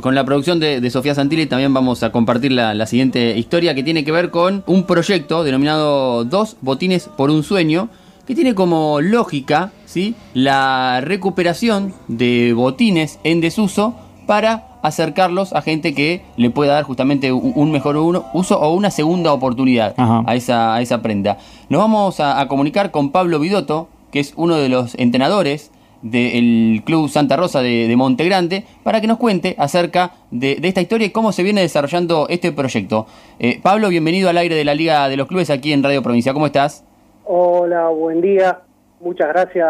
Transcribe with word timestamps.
Con 0.00 0.14
la 0.14 0.24
producción 0.24 0.60
de, 0.60 0.88
Sofía 0.90 1.14
Santilli 1.14 1.46
también 1.46 1.74
vamos 1.74 2.02
a 2.02 2.10
compartir 2.10 2.52
la, 2.52 2.86
siguiente 2.86 3.36
historia 3.36 3.74
que 3.74 3.82
tiene 3.82 4.04
que 4.04 4.12
ver 4.12 4.30
con 4.30 4.64
un 4.66 4.84
proyecto 4.84 5.44
denominado 5.44 6.24
Dos 6.24 6.56
Botines 6.62 7.08
por 7.16 7.30
un 7.30 7.42
Sueño, 7.42 7.88
que 8.26 8.34
tiene 8.34 8.54
como 8.54 9.00
lógica 9.00 9.72
¿sí? 9.84 10.14
la 10.32 11.00
recuperación 11.02 11.92
de 12.08 12.52
botines 12.54 13.18
en 13.24 13.40
desuso 13.40 13.94
para 14.26 14.78
acercarlos 14.82 15.52
a 15.52 15.60
gente 15.60 15.94
que 15.94 16.22
le 16.36 16.50
pueda 16.50 16.74
dar 16.74 16.84
justamente 16.84 17.32
un 17.32 17.70
mejor 17.70 17.96
uso 17.96 18.58
o 18.58 18.72
una 18.72 18.90
segunda 18.90 19.32
oportunidad 19.32 19.94
a 19.98 20.34
esa, 20.34 20.74
a 20.74 20.80
esa 20.80 21.02
prenda. 21.02 21.36
Nos 21.68 21.80
vamos 21.80 22.20
a, 22.20 22.40
a 22.40 22.48
comunicar 22.48 22.90
con 22.90 23.10
Pablo 23.10 23.38
Vidotto, 23.38 23.88
que 24.12 24.20
es 24.20 24.32
uno 24.36 24.56
de 24.56 24.68
los 24.68 24.94
entrenadores 24.94 25.70
del 26.02 26.82
Club 26.84 27.08
Santa 27.08 27.36
Rosa 27.36 27.60
de, 27.60 27.86
de 27.88 27.96
Monte 27.96 28.24
Grande 28.24 28.64
para 28.82 29.00
que 29.00 29.06
nos 29.06 29.18
cuente 29.18 29.54
acerca 29.58 30.12
de, 30.30 30.58
esta 30.62 30.80
historia 30.80 31.06
y 31.06 31.10
cómo 31.10 31.32
se 31.32 31.42
viene 31.42 31.60
desarrollando 31.60 32.26
este 32.28 32.52
proyecto. 32.52 33.06
Eh, 33.38 33.60
Pablo, 33.62 33.88
bienvenido 33.88 34.30
al 34.30 34.38
aire 34.38 34.54
de 34.54 34.64
la 34.64 34.74
Liga 34.74 35.08
de 35.08 35.16
los 35.16 35.28
Clubes 35.28 35.50
aquí 35.50 35.72
en 35.72 35.82
Radio 35.82 36.02
Provincia. 36.02 36.32
¿Cómo 36.32 36.46
estás? 36.46 36.84
Hola, 37.24 37.88
buen 37.88 38.20
día. 38.20 38.60
Muchas 39.00 39.28
gracias 39.28 39.68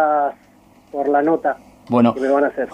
por 0.91 1.09
la 1.09 1.23
nota 1.23 1.57
bueno, 1.89 2.15
que 2.15 2.21
me 2.21 2.29
van 2.29 2.45
a 2.45 2.47
hacer. 2.49 2.69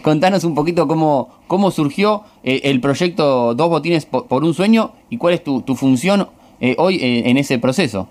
contanos 0.02 0.44
un 0.44 0.54
poquito 0.54 0.88
cómo, 0.88 1.40
cómo 1.46 1.70
surgió 1.70 2.22
eh, 2.42 2.62
el 2.64 2.80
proyecto 2.80 3.54
Dos 3.54 3.68
Botines 3.68 4.06
por, 4.06 4.42
un 4.42 4.54
Sueño 4.54 4.92
y 5.10 5.18
cuál 5.18 5.34
es 5.34 5.44
tu, 5.44 5.60
tu 5.62 5.74
función 5.74 6.28
eh, 6.60 6.74
hoy 6.78 6.98
en 7.02 7.36
ese 7.36 7.58
proceso. 7.58 8.08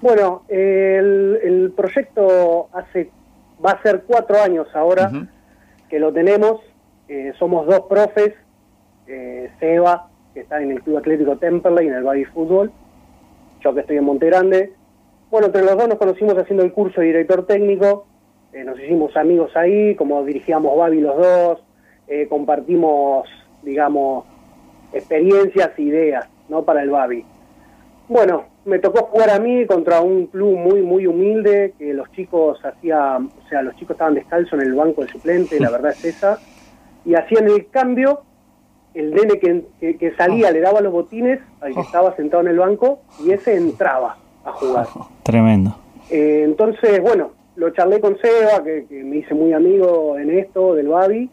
Bueno, 0.00 0.42
el, 0.48 1.38
el 1.42 1.72
proyecto 1.76 2.68
hace 2.72 3.10
va 3.64 3.72
a 3.72 3.82
ser 3.82 4.04
cuatro 4.06 4.40
años 4.40 4.66
ahora 4.74 5.10
que 5.88 5.98
lo 5.98 6.12
tenemos. 6.12 6.60
Eh, 7.08 7.32
somos 7.38 7.66
dos 7.66 7.82
profes, 7.88 8.34
eh, 9.06 9.50
Seba, 9.58 10.08
que 10.32 10.40
está 10.40 10.62
en 10.62 10.70
el 10.70 10.82
Club 10.82 10.98
Atlético 10.98 11.36
Temperley, 11.36 11.88
en 11.88 11.94
el 11.94 12.04
Baby 12.04 12.24
Fútbol, 12.26 12.70
yo 13.60 13.74
que 13.74 13.80
estoy 13.80 13.96
en 13.96 14.04
Monte 14.04 14.26
Grande. 14.26 14.72
Bueno, 15.30 15.46
entre 15.46 15.62
los 15.62 15.76
dos 15.76 15.88
nos 15.88 15.98
conocimos 15.98 16.36
haciendo 16.38 16.64
el 16.64 16.72
curso 16.72 17.00
de 17.00 17.08
director 17.08 17.46
técnico, 17.46 18.06
eh, 18.52 18.64
nos 18.64 18.78
hicimos 18.78 19.16
amigos 19.16 19.56
ahí, 19.56 19.94
como 19.96 20.24
dirigíamos 20.24 20.76
Babi 20.76 21.00
los 21.00 21.16
dos, 21.16 21.62
compartimos, 22.28 23.28
digamos, 23.62 24.24
experiencias 24.92 25.70
e 25.76 25.82
ideas 25.82 26.28
¿no? 26.48 26.64
para 26.64 26.82
el 26.82 26.90
Babi. 26.90 27.24
Bueno, 28.08 28.46
me 28.64 28.78
tocó 28.78 29.06
jugar 29.06 29.30
a 29.30 29.38
mí 29.38 29.66
contra 29.66 30.00
un 30.00 30.26
club 30.26 30.56
muy, 30.56 30.82
muy 30.82 31.06
humilde, 31.06 31.74
que 31.78 31.94
los 31.94 32.10
chicos 32.12 32.62
hacían, 32.64 33.26
o 33.26 33.48
sea, 33.48 33.62
los 33.62 33.74
chicos 33.76 33.94
estaban 33.94 34.14
descalzos 34.14 34.54
en 34.54 34.66
el 34.66 34.74
banco 34.74 35.02
de 35.02 35.08
suplente, 35.08 35.58
la 35.58 35.70
verdad 35.70 35.92
es 35.92 36.04
esa, 36.04 36.38
y 37.04 37.14
hacían 37.14 37.48
el 37.48 37.68
cambio, 37.70 38.22
el 38.94 39.14
nene 39.14 39.38
que, 39.38 40.14
salía 40.16 40.48
oh. 40.48 40.52
le 40.52 40.60
daba 40.60 40.80
los 40.80 40.92
botines 40.92 41.40
al 41.60 41.72
que 41.72 41.80
oh. 41.80 41.82
estaba 41.82 42.16
sentado 42.16 42.42
en 42.42 42.48
el 42.48 42.58
banco 42.58 43.00
y 43.24 43.30
ese 43.30 43.56
entraba 43.56 44.16
a 44.44 44.52
jugar. 44.52 44.86
Oh, 44.94 45.08
tremendo. 45.22 45.76
Eh, 46.10 46.42
entonces, 46.44 47.00
bueno, 47.00 47.32
lo 47.56 47.70
charlé 47.70 48.00
con 48.00 48.18
Seba, 48.18 48.62
que, 48.62 48.84
me 48.90 49.16
hice 49.16 49.34
muy 49.34 49.52
amigo 49.52 50.18
en 50.18 50.30
esto, 50.30 50.74
del 50.74 50.88
Babi, 50.88 51.30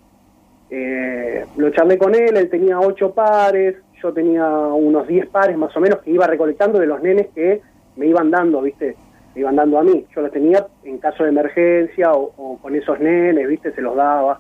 eh, 0.69 1.45
lo 1.55 1.69
charlé 1.71 1.97
con 1.97 2.15
él, 2.15 2.37
él 2.37 2.49
tenía 2.49 2.79
ocho 2.79 3.13
pares, 3.13 3.75
yo 4.01 4.13
tenía 4.13 4.47
unos 4.47 5.07
10 5.07 5.27
pares 5.27 5.57
más 5.57 5.75
o 5.75 5.79
menos 5.79 5.99
que 5.99 6.11
iba 6.11 6.27
recolectando 6.27 6.79
de 6.79 6.87
los 6.87 7.01
nenes 7.01 7.27
que 7.33 7.61
me 7.95 8.07
iban 8.07 8.31
dando, 8.31 8.61
¿viste? 8.61 8.95
Me 9.33 9.41
iban 9.41 9.55
dando 9.55 9.79
a 9.79 9.83
mí. 9.83 10.05
Yo 10.15 10.21
los 10.21 10.31
tenía 10.31 10.65
en 10.83 10.97
caso 10.99 11.23
de 11.23 11.29
emergencia 11.29 12.13
o, 12.13 12.57
con 12.61 12.75
esos 12.75 12.99
nenes, 12.99 13.47
¿viste? 13.47 13.71
Se 13.73 13.81
los 13.81 13.95
daba. 13.95 14.39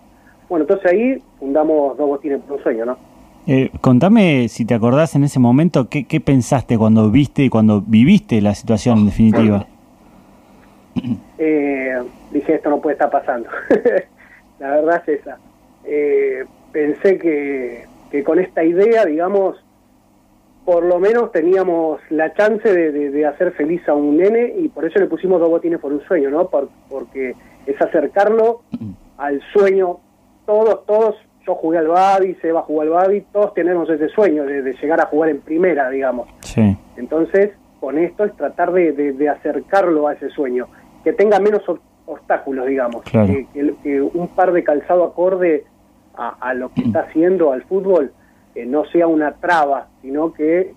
Bueno, 0.49 0.63
entonces 0.63 0.91
ahí 0.91 1.23
fundamos 1.39 1.97
Dos 1.97 2.07
Botines 2.07 2.41
por 2.41 2.57
un 2.57 2.63
Sueño, 2.63 2.85
¿no? 2.85 2.97
Eh, 3.47 3.71
contame 3.81 4.49
si 4.49 4.65
te 4.65 4.73
acordás 4.73 5.15
en 5.15 5.23
ese 5.23 5.39
momento, 5.39 5.87
¿qué, 5.89 6.05
¿qué 6.05 6.19
pensaste 6.19 6.77
cuando 6.77 7.09
viste 7.09 7.43
y 7.43 7.49
cuando 7.49 7.81
viviste 7.81 8.41
la 8.41 8.53
situación 8.53 8.99
en 8.99 9.05
definitiva? 9.05 9.67
Eh, 11.39 11.95
dije, 12.31 12.55
esto 12.55 12.71
no 12.71 12.81
puede 12.81 12.93
estar 12.93 13.11
pasando. 13.11 13.47
la 14.59 14.69
verdad 14.71 15.03
es 15.05 15.19
esa. 15.19 15.37
Eh, 15.85 16.43
pensé 16.71 17.19
que 17.19 17.85
que 18.11 18.23
con 18.23 18.39
esta 18.39 18.63
idea, 18.63 19.05
digamos, 19.05 19.57
por 20.67 20.83
lo 20.83 20.99
menos 20.99 21.31
teníamos 21.31 22.01
la 22.09 22.33
chance 22.33 22.69
de, 22.69 23.25
hacer 23.25 23.53
feliz 23.53 23.87
a 23.87 23.93
un 23.93 24.17
nene 24.17 24.53
y 24.57 24.67
por 24.67 24.83
eso 24.83 24.99
le 24.99 25.07
pusimos 25.07 25.39
dos 25.39 25.49
botines 25.49 25.79
por 25.79 25.93
un 25.93 26.01
sueño, 26.01 26.29
¿no? 26.29 26.49
porque 26.89 27.35
es 27.65 27.81
acercarlo 27.81 28.63
al 29.17 29.41
sueño. 29.53 29.99
Todos, 30.45 30.85
todos, 30.85 31.15
yo 31.45 31.55
jugué 31.55 31.77
al 31.77 31.87
Babi, 31.87 32.35
Seba 32.41 32.63
jugó 32.63 32.81
al 32.81 32.89
Babi, 32.89 33.25
todos 33.31 33.53
tenemos 33.53 33.89
ese 33.89 34.09
sueño 34.09 34.43
de, 34.43 34.73
llegar 34.73 34.99
a 34.99 35.05
jugar 35.05 35.29
en 35.29 35.39
primera, 35.39 35.89
digamos. 35.89 36.27
Sí. 36.41 36.77
Entonces, 36.97 37.51
con 37.79 37.97
esto 37.97 38.25
es 38.25 38.35
tratar 38.35 38.73
de, 38.73 39.29
acercarlo 39.29 40.09
a 40.09 40.15
ese 40.15 40.29
sueño, 40.31 40.67
que 41.05 41.13
tenga 41.13 41.39
menos 41.39 41.61
obstáculos, 42.05 42.67
digamos, 42.67 43.03
que, 43.03 43.47
que 43.83 44.01
un 44.01 44.27
par 44.35 44.51
de 44.51 44.65
calzado 44.65 45.05
acorde 45.05 45.63
a, 46.17 46.53
lo 46.53 46.73
que 46.73 46.81
está 46.81 47.01
haciendo 47.01 47.51
al 47.51 47.63
fútbol 47.63 48.11
eh, 48.55 48.65
no 48.65 48.85
sea 48.85 49.07
una 49.07 49.33
traba, 49.33 49.87
sino 50.01 50.33
que, 50.33 50.73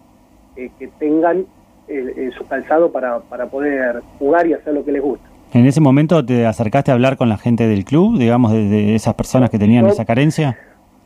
eh, 0.57 0.71
que 0.79 0.89
tengan 0.99 1.47
eh, 1.89 2.31
su 2.37 2.47
calzado 2.47 2.93
para, 2.93 3.21
para 3.21 3.47
poder 3.47 4.03
jugar 4.19 4.47
y 4.47 4.53
hacer 4.53 4.75
lo 4.75 4.85
que 4.85 4.93
les 4.93 5.03
gusta. 5.03 5.25
¿En 5.53 5.67
ese 5.67 5.81
momento 5.81 6.25
te 6.25 6.47
acercaste 6.47 6.91
a 6.91 6.95
hablar 6.95 7.17
con 7.17 7.29
la 7.29 7.39
gente 7.39 7.67
del 7.67 7.85
club, 7.85 8.19
digamos, 8.19 8.53
de, 8.53 8.95
esas 8.95 9.15
personas 9.15 9.51
que 9.51 9.59
tenían 9.59 9.87
esa 9.87 10.05
carencia? 10.05 10.59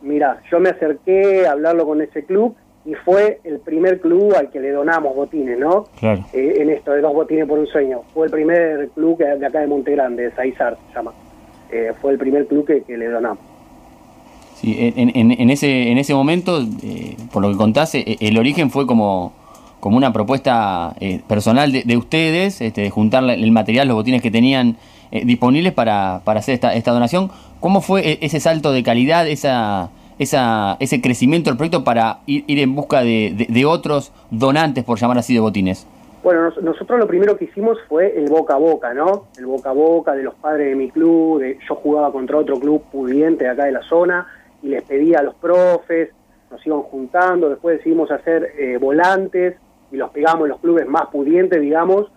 Mira, 0.02 0.40
yo 0.50 0.60
me 0.60 0.70
acerqué 0.70 1.46
a 1.46 1.52
hablarlo 1.52 1.86
con 1.86 2.02
ese 2.02 2.24
club 2.24 2.54
y 2.84 2.92
fue 2.94 3.40
el 3.44 3.60
primer 3.60 4.00
club 4.00 4.34
al 4.36 4.50
que 4.50 4.60
le 4.60 4.72
donamos 4.72 5.14
botines, 5.14 5.58
¿no? 5.58 5.84
Claro. 5.98 6.24
en 6.34 6.68
esto 6.68 6.92
de 6.92 7.00
dos 7.00 7.14
botines 7.14 7.46
por 7.46 7.58
un 7.58 7.66
sueño. 7.68 8.02
Fue 8.12 8.26
el 8.26 8.32
primer 8.32 8.88
club 8.90 9.16
de 9.16 9.46
acá 9.46 9.60
de 9.60 9.68
Monte 9.68 9.92
Grande, 9.92 10.24
de 10.24 10.30
Saizar 10.32 10.76
se 10.88 10.94
llama. 10.94 11.12
fue 12.02 12.12
el 12.12 12.18
primer 12.18 12.46
club 12.46 12.66
que, 12.66 12.82
que 12.82 12.98
le 12.98 13.06
donamos. 13.06 13.53
Sí, 14.64 14.74
en, 14.96 15.50
ese, 15.50 15.90
en 15.90 15.98
ese 15.98 16.14
momento, 16.14 16.58
eh, 16.82 17.18
por 17.30 17.42
lo 17.42 17.50
que 17.50 17.56
contaste, 17.58 18.12
eh, 18.12 18.16
el 18.20 18.38
origen 18.38 18.70
fue 18.70 18.86
como, 18.86 19.34
como 19.78 19.98
una 19.98 20.10
propuesta 20.10 20.94
eh, 21.00 21.20
personal 21.28 21.70
de, 21.70 21.96
ustedes, 21.98 22.62
este, 22.62 22.80
de 22.80 22.88
juntar 22.88 23.24
el 23.24 23.52
material, 23.52 23.88
los 23.88 23.96
botines 23.96 24.22
que 24.22 24.30
tenían 24.30 24.78
disponibles 25.12 25.74
para, 25.74 26.22
para 26.24 26.40
hacer 26.40 26.54
esta, 26.54 26.74
esta 26.74 26.92
donación. 26.92 27.30
¿Cómo 27.60 27.82
fue 27.82 28.08
e, 28.08 28.18
ese 28.22 28.40
salto 28.40 28.72
de 28.72 28.82
calidad, 28.82 29.28
esa, 29.28 29.90
esa, 30.18 30.78
ese 30.80 31.02
crecimiento 31.02 31.50
del 31.50 31.58
proyecto 31.58 31.84
para 31.84 32.20
ir, 32.24 32.44
ir 32.46 32.58
en 32.60 32.74
busca 32.74 33.02
de, 33.02 33.46
de, 33.46 33.66
otros 33.66 34.12
donantes, 34.30 34.82
por 34.82 34.98
llamar 34.98 35.18
así, 35.18 35.34
de 35.34 35.40
botines? 35.40 35.86
Bueno, 36.22 36.48
nosotros 36.62 36.98
lo 36.98 37.06
primero 37.06 37.36
que 37.36 37.44
hicimos 37.44 37.76
fue 37.86 38.16
el 38.16 38.30
boca 38.30 38.54
a 38.54 38.56
boca, 38.56 38.94
¿no? 38.94 39.24
El 39.36 39.44
boca 39.44 39.68
a 39.68 39.72
boca 39.74 40.14
de 40.14 40.22
los 40.22 40.34
padres 40.36 40.68
de 40.68 40.74
mi 40.74 40.90
club, 40.90 41.40
de, 41.40 41.58
yo 41.68 41.74
jugaba 41.74 42.10
contra 42.12 42.38
otro 42.38 42.58
club 42.58 42.82
pudiente 42.90 43.44
de 43.44 43.50
acá 43.50 43.66
de 43.66 43.72
la 43.72 43.82
zona, 43.82 44.26
y 44.64 44.68
les 44.68 44.82
pedía 44.82 45.20
a 45.20 45.22
los 45.22 45.34
profes, 45.34 46.10
nos 46.50 46.66
iban 46.66 46.82
juntando, 46.82 47.50
después 47.50 47.78
decidimos 47.78 48.10
hacer 48.10 48.52
eh, 48.58 48.78
volantes 48.78 49.56
y 49.92 49.96
los 49.96 50.10
pegamos 50.10 50.44
en 50.44 50.48
los 50.48 50.60
clubes 50.60 50.88
más 50.88 51.06
pudientes, 51.08 51.60
digamos, 51.60 52.10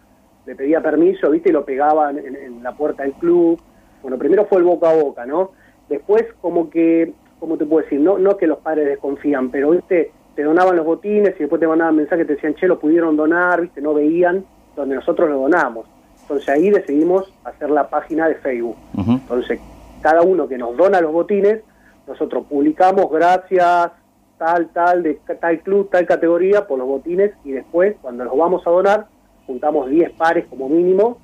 le 0.45 0.55
pedía 0.55 0.81
permiso, 0.81 1.29
viste, 1.29 1.49
y 1.49 1.51
lo 1.51 1.65
pegaban 1.65 2.17
en, 2.17 2.63
la 2.63 2.71
puerta 2.71 3.03
del 3.03 3.13
club. 3.13 3.59
Bueno, 4.01 4.17
primero 4.17 4.45
fue 4.45 4.59
el 4.59 4.63
boca 4.63 4.89
a 4.89 4.95
boca, 4.95 5.25
¿no? 5.25 5.51
Después 5.89 6.25
como 6.39 6.69
que, 6.69 7.13
¿cómo 7.39 7.57
te 7.57 7.65
puedo 7.65 7.83
decir? 7.83 7.99
No, 7.99 8.17
no 8.17 8.37
que 8.37 8.47
los 8.47 8.59
padres 8.59 8.87
desconfían, 8.87 9.51
pero, 9.51 9.71
viste, 9.71 10.11
te 10.35 10.43
donaban 10.43 10.77
los 10.77 10.85
botines 10.85 11.35
y 11.35 11.39
después 11.39 11.59
te 11.59 11.67
mandaban 11.67 11.97
mensajes 11.97 12.25
te 12.25 12.35
decían, 12.35 12.55
che, 12.55 12.67
lo 12.67 12.79
pudieron 12.79 13.17
donar, 13.17 13.61
viste, 13.61 13.81
no 13.81 13.93
veían 13.93 14.45
donde 14.75 14.95
nosotros 14.95 15.29
lo 15.29 15.39
donamos. 15.39 15.85
Entonces 16.21 16.47
ahí 16.47 16.69
decidimos 16.69 17.33
hacer 17.43 17.69
la 17.69 17.89
página 17.89 18.27
de 18.29 18.35
Facebook. 18.35 18.77
Entonces, 18.95 19.59
cada 20.01 20.21
uno 20.21 20.47
que 20.47 20.57
nos 20.57 20.77
dona 20.77 21.01
los 21.01 21.11
botines, 21.11 21.61
nosotros 22.07 22.45
publicamos 22.49 23.11
gracias 23.11 23.91
tal, 24.37 24.69
tal, 24.69 25.03
de 25.03 25.19
tal 25.39 25.59
club, 25.59 25.89
tal 25.91 26.05
categoría 26.05 26.67
por 26.67 26.79
los 26.79 26.87
botines 26.87 27.31
y 27.43 27.51
después 27.51 27.95
cuando 28.01 28.23
los 28.23 28.37
vamos 28.37 28.65
a 28.65 28.69
donar, 28.69 29.07
juntamos 29.45 29.89
10 29.89 30.11
pares 30.11 30.45
como 30.49 30.69
mínimo, 30.69 31.17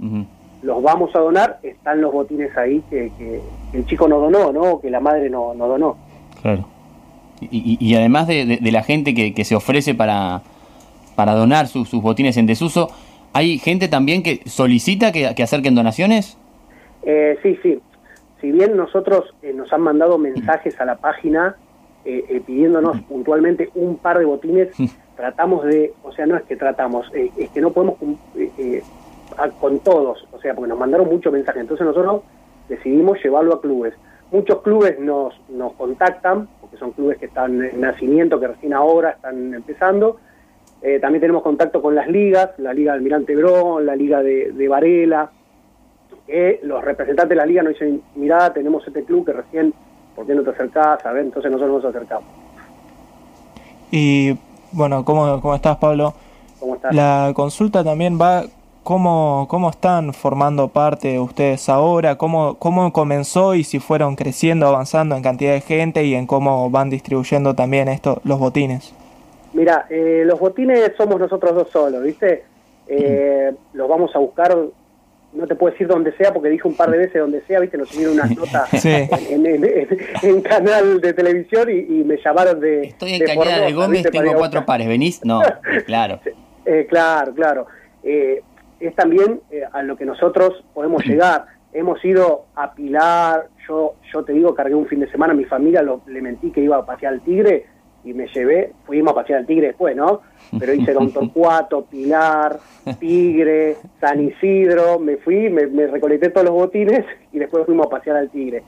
los 0.62 0.82
vamos 0.82 1.16
a 1.16 1.20
donar, 1.20 1.60
están 1.64 2.02
los 2.02 2.12
botines 2.12 2.56
ahí 2.58 2.84
que, 2.90 3.12
el 3.74 3.86
chico 3.86 4.08
no 4.08 4.20
donó, 4.20 4.52
¿no? 4.52 4.80
Que 4.80 4.90
la 4.90 5.00
madre 5.00 5.30
no, 5.30 5.54
no 5.54 5.68
donó. 5.68 5.98
Claro. 6.42 6.66
Y, 7.42 7.96
además 7.96 8.28
de, 8.28 8.60
la 8.62 8.84
gente 8.84 9.14
que, 9.14 9.44
se 9.44 9.56
ofrece 9.56 9.94
para, 9.94 10.42
para 11.16 11.34
donar 11.34 11.68
sus 11.68 11.92
botines 11.92 12.38
en 12.38 12.46
desuso, 12.46 12.90
¿hay 13.34 13.58
gente 13.58 13.88
también 13.88 14.24
que 14.24 14.42
solicita 14.46 15.12
que, 15.12 15.28
acerquen 15.44 15.76
donaciones? 15.76 16.38
Eh, 17.04 17.38
sí, 17.44 17.60
sí 17.62 17.80
si 18.44 18.52
bien 18.52 18.76
nosotros 18.76 19.34
eh, 19.42 19.54
nos 19.54 19.72
han 19.72 19.80
mandado 19.80 20.18
mensajes 20.18 20.78
a 20.82 20.84
la 20.84 20.98
página 20.98 21.56
eh, 22.04 22.26
eh, 22.28 22.42
pidiéndonos 22.46 23.00
puntualmente 23.04 23.70
un 23.74 23.96
par 23.96 24.20
de 24.20 24.26
botines, 24.26 24.68
tratamos 25.16 25.64
de, 25.64 25.94
o 26.04 26.12
sea, 26.12 26.26
no 26.26 26.36
es 26.36 26.44
que 26.44 26.58
tratamos, 26.58 27.10
es 27.14 27.50
que 27.52 27.62
no 27.62 27.72
podemos 27.72 27.96
con 29.62 29.80
todos, 29.80 30.28
o 30.34 30.42
sea, 30.42 30.54
porque 30.54 30.68
nos 30.68 30.78
mandaron 30.78 31.08
muchos 31.08 31.32
mensajes, 31.32 31.62
entonces 31.62 31.88
nosotros 31.88 32.24
decidimos 32.68 33.18
llevarlo 33.24 33.54
a 33.54 33.62
clubes. 33.62 33.94
muchos 34.30 34.62
clubes 34.62 35.00
nos, 35.00 35.34
nos 35.48 35.72
contactan, 35.74 36.50
porque 36.60 36.76
son 36.76 36.92
clubes 36.92 37.20
que 37.20 37.28
están 37.28 37.64
en 37.64 37.80
nacimiento, 37.80 38.42
que 38.42 38.48
recién 38.48 38.74
ahora 38.74 39.12
están 39.12 39.54
empezando. 39.54 40.18
Eh, 40.82 41.00
también 41.00 41.22
tenemos 41.22 41.44
contacto 41.44 41.82
con 41.82 41.96
las 41.96 42.10
ligas, 42.10 42.50
la 42.58 42.74
Liga 42.74 42.92
de 42.92 42.98
Almirante 42.98 43.38
Brón, 43.38 43.86
la 43.86 43.96
Liga 43.96 44.22
de, 44.22 44.52
de 44.52 44.68
Varela, 44.68 45.32
que 46.28 46.60
los 46.64 46.84
representantes 46.84 47.30
de 47.30 47.36
la 47.36 47.46
liga 47.46 47.64
nos 47.64 47.74
dicen, 47.74 48.02
mirá, 48.16 48.54
tenemos 48.54 48.86
este 48.88 49.04
club 49.04 49.26
que 49.26 49.34
recién, 49.34 49.74
¿por 50.16 50.26
qué 50.26 50.36
no 50.36 50.44
te 50.44 50.52
acercás? 50.52 51.06
A 51.06 51.12
ver, 51.12 51.26
entonces 51.26 51.52
nosotros 51.52 51.84
nos 51.84 51.96
acercamos. 51.96 52.26
Y 53.92 54.38
bueno, 54.72 55.06
¿cómo, 55.06 55.40
cómo 55.42 55.56
estás, 55.56 55.78
Pablo? 55.78 56.14
¿Cómo 56.60 56.76
estás? 56.76 56.94
La 56.96 57.32
consulta 57.36 57.84
también 57.84 58.20
va, 58.20 58.44
¿cómo, 58.84 59.48
cómo 59.50 59.70
están 59.70 60.14
formando 60.14 60.68
parte 60.70 61.20
ustedes 61.20 61.70
ahora? 61.70 62.18
¿Cómo, 62.18 62.56
¿Cómo 62.56 62.92
comenzó 62.94 63.56
y 63.56 63.64
si 63.64 63.80
fueron 63.80 64.16
creciendo, 64.16 64.68
avanzando 64.68 65.16
en 65.16 65.24
cantidad 65.24 65.54
de 65.54 65.62
gente 65.62 66.06
y 66.06 66.16
en 66.16 66.26
cómo 66.28 66.70
van 66.70 66.90
distribuyendo 66.90 67.54
también 67.54 67.88
esto, 67.88 68.22
los 68.24 68.40
botines? 68.40 68.94
Mira, 69.54 69.86
eh, 69.90 70.24
los 70.26 70.40
botines 70.40 70.94
somos 70.98 71.20
nosotros 71.20 71.54
dos 71.54 71.70
solos, 71.70 72.02
¿viste? 72.02 72.44
Eh, 72.88 73.54
los 73.74 73.88
vamos 73.88 74.16
a 74.16 74.20
buscar, 74.20 74.58
no 75.36 75.48
te 75.48 75.56
puedo 75.56 75.72
decir 75.72 75.88
dónde 75.88 76.12
sea, 76.18 76.32
porque 76.34 76.50
dije 76.50 76.68
un 76.68 76.76
par 76.76 76.92
de 76.92 76.98
veces 77.00 77.22
donde 77.22 77.42
sea, 77.42 77.60
¿viste? 77.60 77.78
Nos 77.78 77.90
subieron 77.90 78.16
unas 78.16 78.36
notas 78.38 78.70
Sí. 78.80 78.90
en, 78.90 79.46
en- 79.46 79.64
en- 79.66 79.88
en 80.22 80.42
canal 80.42 81.02
de 81.02 81.14
televisión 81.14 81.70
y, 81.70 81.74
y 82.00 82.04
me 82.04 82.18
llamaron 82.24 82.60
de. 82.60 82.82
Estoy 82.84 83.14
en 83.14 83.20
de 83.20 83.26
Cañada 83.26 83.66
de 83.66 83.74
Gómez, 83.74 84.02
ir 84.06 84.12
tengo 84.12 84.32
a 84.32 84.34
cuatro 84.36 84.60
buscar. 84.62 84.66
pares. 84.66 84.88
¿Venís? 84.88 85.24
No, 85.26 85.42
claro. 85.86 86.20
Eh, 86.66 86.86
claro, 86.90 87.34
claro. 87.34 87.68
Eh, 88.04 88.42
es 88.80 88.96
también 88.96 89.42
eh, 89.52 89.64
a 89.72 89.82
lo 89.84 89.96
que 89.98 90.06
nosotros 90.06 90.64
podemos 90.74 91.04
llegar. 91.06 91.46
Hemos 91.74 92.04
ido 92.06 92.46
a 92.56 92.74
Pilar, 92.76 93.48
yo 93.68 93.96
yo 94.14 94.24
te 94.24 94.34
digo, 94.34 94.54
cargué 94.54 94.76
un 94.76 94.86
fin 94.88 95.00
de 95.00 95.10
semana, 95.10 95.34
mi 95.34 95.46
familia 95.46 95.82
lo, 95.82 96.02
le 96.06 96.22
mentí 96.22 96.52
que 96.52 96.62
iba 96.62 96.78
a 96.78 96.86
pasear 96.86 97.14
al 97.14 97.22
Tigre 97.22 97.66
y 98.04 98.14
me 98.14 98.28
llevé, 98.28 98.74
fuimos 98.86 99.12
a 99.12 99.16
pasear 99.16 99.40
al 99.40 99.46
Tigre 99.46 99.68
después, 99.68 99.96
¿no? 99.96 100.22
Pero 100.60 100.74
hice 100.74 100.94
Don 100.94 101.12
Torcuato, 101.14 101.86
Pilar, 101.86 102.60
Tigre, 103.00 103.78
San 104.00 104.22
Isidro, 104.22 105.00
me 105.00 105.18
fui, 105.18 105.50
me, 105.50 105.68
me 105.68 105.88
recolecté 105.88 106.30
todos 106.30 106.48
los 106.48 106.56
botines 106.56 107.06
y 107.32 107.40
después 107.40 107.66
fuimos 107.66 107.88
a 107.88 107.90
pasear 107.90 108.18
al 108.18 108.30
Tigre. 108.30 108.64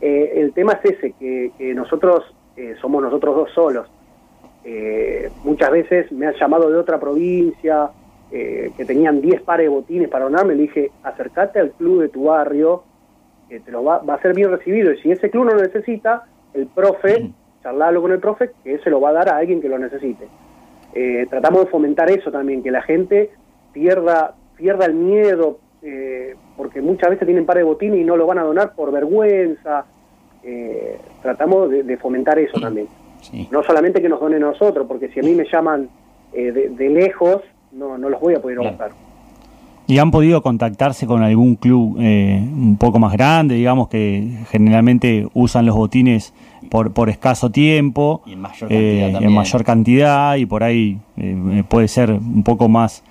Eh, 0.00 0.32
el 0.36 0.52
tema 0.52 0.72
es 0.82 0.92
ese, 0.92 1.12
que, 1.12 1.52
que 1.56 1.74
nosotros 1.74 2.24
eh, 2.56 2.74
somos 2.80 3.02
nosotros 3.02 3.36
dos 3.36 3.50
solos. 3.54 3.86
Eh, 4.64 5.30
muchas 5.44 5.70
veces 5.70 6.12
me 6.12 6.26
han 6.26 6.34
llamado 6.34 6.70
de 6.70 6.76
otra 6.76 7.00
provincia, 7.00 7.90
eh, 8.32 8.70
que 8.76 8.84
tenían 8.84 9.20
10 9.20 9.42
pares 9.42 9.64
de 9.64 9.68
botines 9.70 10.08
para 10.08 10.24
donarme, 10.24 10.54
le 10.54 10.62
dije, 10.62 10.90
acércate 11.02 11.58
al 11.58 11.72
club 11.72 12.02
de 12.02 12.08
tu 12.10 12.24
barrio, 12.24 12.84
que 13.48 13.60
te 13.60 13.70
lo 13.70 13.82
va, 13.82 13.98
va 13.98 14.14
a 14.14 14.22
ser 14.22 14.34
bien 14.34 14.50
recibido, 14.50 14.92
y 14.92 14.98
si 14.98 15.10
ese 15.10 15.30
club 15.30 15.46
no 15.46 15.54
lo 15.54 15.62
necesita, 15.62 16.26
el 16.54 16.66
profe, 16.66 17.30
charlalo 17.62 18.00
con 18.02 18.12
el 18.12 18.18
profe, 18.20 18.50
que 18.64 18.78
se 18.78 18.90
lo 18.90 19.00
va 19.00 19.10
a 19.10 19.12
dar 19.12 19.28
a 19.28 19.36
alguien 19.36 19.60
que 19.60 19.68
lo 19.68 19.78
necesite. 19.78 20.26
Eh, 20.94 21.26
tratamos 21.30 21.64
de 21.64 21.70
fomentar 21.70 22.10
eso 22.10 22.30
también, 22.30 22.62
que 22.62 22.70
la 22.70 22.82
gente 22.82 23.30
pierda, 23.72 24.34
pierda 24.56 24.86
el 24.86 24.94
miedo, 24.94 25.58
eh, 25.82 26.34
porque 26.56 26.80
muchas 26.82 27.10
veces 27.10 27.26
tienen 27.26 27.46
pares 27.46 27.60
de 27.62 27.68
botines 27.68 28.00
y 28.00 28.04
no 28.04 28.16
lo 28.16 28.26
van 28.26 28.38
a 28.38 28.42
donar 28.42 28.74
por 28.74 28.90
vergüenza. 28.92 29.84
Eh, 30.42 30.98
tratamos 31.22 31.70
de, 31.70 31.82
de 31.82 31.96
fomentar 31.98 32.38
eso 32.38 32.58
también 32.58 32.86
Sí. 33.20 33.46
no 33.50 33.62
solamente 33.62 34.00
que 34.00 34.08
nos 34.08 34.18
donen 34.18 34.42
a 34.42 34.46
nosotros, 34.46 34.86
porque 34.88 35.08
si 35.10 35.20
a 35.20 35.22
mí 35.22 35.34
me 35.34 35.44
llaman 35.44 35.90
eh, 36.32 36.50
de, 36.52 36.70
de 36.70 36.88
lejos, 36.88 37.42
no, 37.72 37.98
no 37.98 38.08
los 38.08 38.18
voy 38.18 38.34
a 38.34 38.40
poder 38.40 38.56
Claro. 38.56 38.70
buscar. 38.70 38.90
¿Y 39.86 39.98
han 39.98 40.10
podido 40.10 40.40
contactarse 40.40 41.06
con 41.06 41.22
algún 41.22 41.56
club 41.56 41.96
eh, 42.00 42.40
un 42.42 42.76
poco 42.78 42.98
más 42.98 43.12
grande, 43.12 43.56
digamos, 43.56 43.88
que 43.88 44.38
generalmente 44.48 45.26
usan 45.34 45.66
los 45.66 45.74
botines 45.76 46.32
por, 46.70 46.92
por 46.94 47.10
escaso 47.10 47.50
tiempo, 47.50 48.22
Y 48.24 48.32
en 48.32 48.40
mayor 48.40 48.68
cantidad 48.68 48.80
eh, 48.80 49.12
también. 49.12 49.30
en 49.30 49.36
mayor 49.36 49.64
cantidad 49.64 50.36
y 50.36 50.46
por 50.46 50.62
ahí 50.62 50.98
eh, 51.18 51.62
puede 51.68 51.88
ser 51.88 52.10
un 52.12 52.42
poco 52.44 52.68
más, 52.68 53.02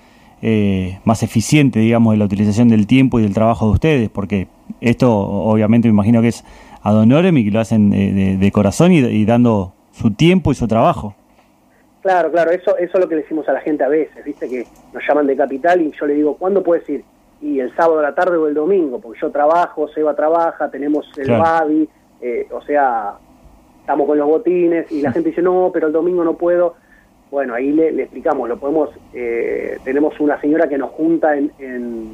eh, 0.42 0.98
más 1.04 1.22
eficiente, 1.22 1.78
digamos, 1.78 2.12
de 2.14 2.18
la 2.18 2.24
utilización 2.24 2.68
del 2.68 2.86
tiempo 2.88 3.20
y 3.20 3.22
del 3.22 3.34
trabajo 3.34 3.66
de 3.66 3.72
ustedes? 3.72 4.08
Porque 4.08 4.48
esto 4.80 5.16
obviamente 5.16 5.86
me 5.86 5.92
imagino 5.92 6.20
que 6.22 6.28
es 6.28 6.44
ad 6.82 6.96
honorem 6.96 7.36
y 7.38 7.44
que 7.44 7.50
lo 7.50 7.60
hacen 7.60 7.90
de, 7.90 8.36
de 8.36 8.52
corazón 8.52 8.90
y, 8.92 8.98
y 8.98 9.24
dando 9.26 9.74
su 9.92 10.10
tiempo 10.12 10.50
y 10.50 10.54
su 10.54 10.66
trabajo. 10.66 11.14
Claro, 12.02 12.30
claro, 12.32 12.50
eso, 12.50 12.78
eso 12.78 12.92
es 12.94 12.98
lo 13.00 13.06
que 13.08 13.16
le 13.16 13.22
decimos 13.22 13.46
a 13.46 13.52
la 13.52 13.60
gente 13.60 13.84
a 13.84 13.88
veces, 13.88 14.24
viste 14.24 14.48
que 14.48 14.64
nos 14.94 15.02
llaman 15.06 15.26
de 15.26 15.36
capital 15.36 15.82
y 15.82 15.92
yo 16.00 16.06
le 16.06 16.14
digo, 16.14 16.34
¿cuándo 16.36 16.62
puedes 16.62 16.88
ir? 16.88 17.04
Y 17.42 17.60
el 17.60 17.74
sábado 17.76 17.98
a 17.98 18.02
la 18.02 18.14
tarde 18.14 18.38
o 18.38 18.46
el 18.48 18.54
domingo, 18.54 18.98
porque 19.00 19.20
yo 19.20 19.30
trabajo, 19.30 19.86
Seba 19.88 20.16
trabaja, 20.16 20.70
tenemos 20.70 21.06
el 21.18 21.26
Claro. 21.26 21.42
Babi, 21.42 21.88
eh, 22.22 22.46
o 22.50 22.62
sea, 22.62 23.14
estamos 23.90 24.06
con 24.06 24.18
los 24.18 24.28
botines 24.28 24.90
y 24.92 25.02
la 25.02 25.10
gente 25.12 25.30
dice, 25.30 25.42
no, 25.42 25.70
pero 25.74 25.88
el 25.88 25.92
domingo 25.92 26.22
no 26.22 26.34
puedo. 26.34 26.74
Bueno, 27.30 27.54
ahí 27.54 27.72
le, 27.72 27.90
le 27.92 28.02
explicamos, 28.04 28.48
lo 28.48 28.56
podemos, 28.58 28.90
eh, 29.14 29.78
tenemos 29.84 30.18
una 30.20 30.40
señora 30.40 30.68
que 30.68 30.78
nos 30.78 30.90
junta 30.90 31.36
en, 31.36 31.50
en, 31.58 32.12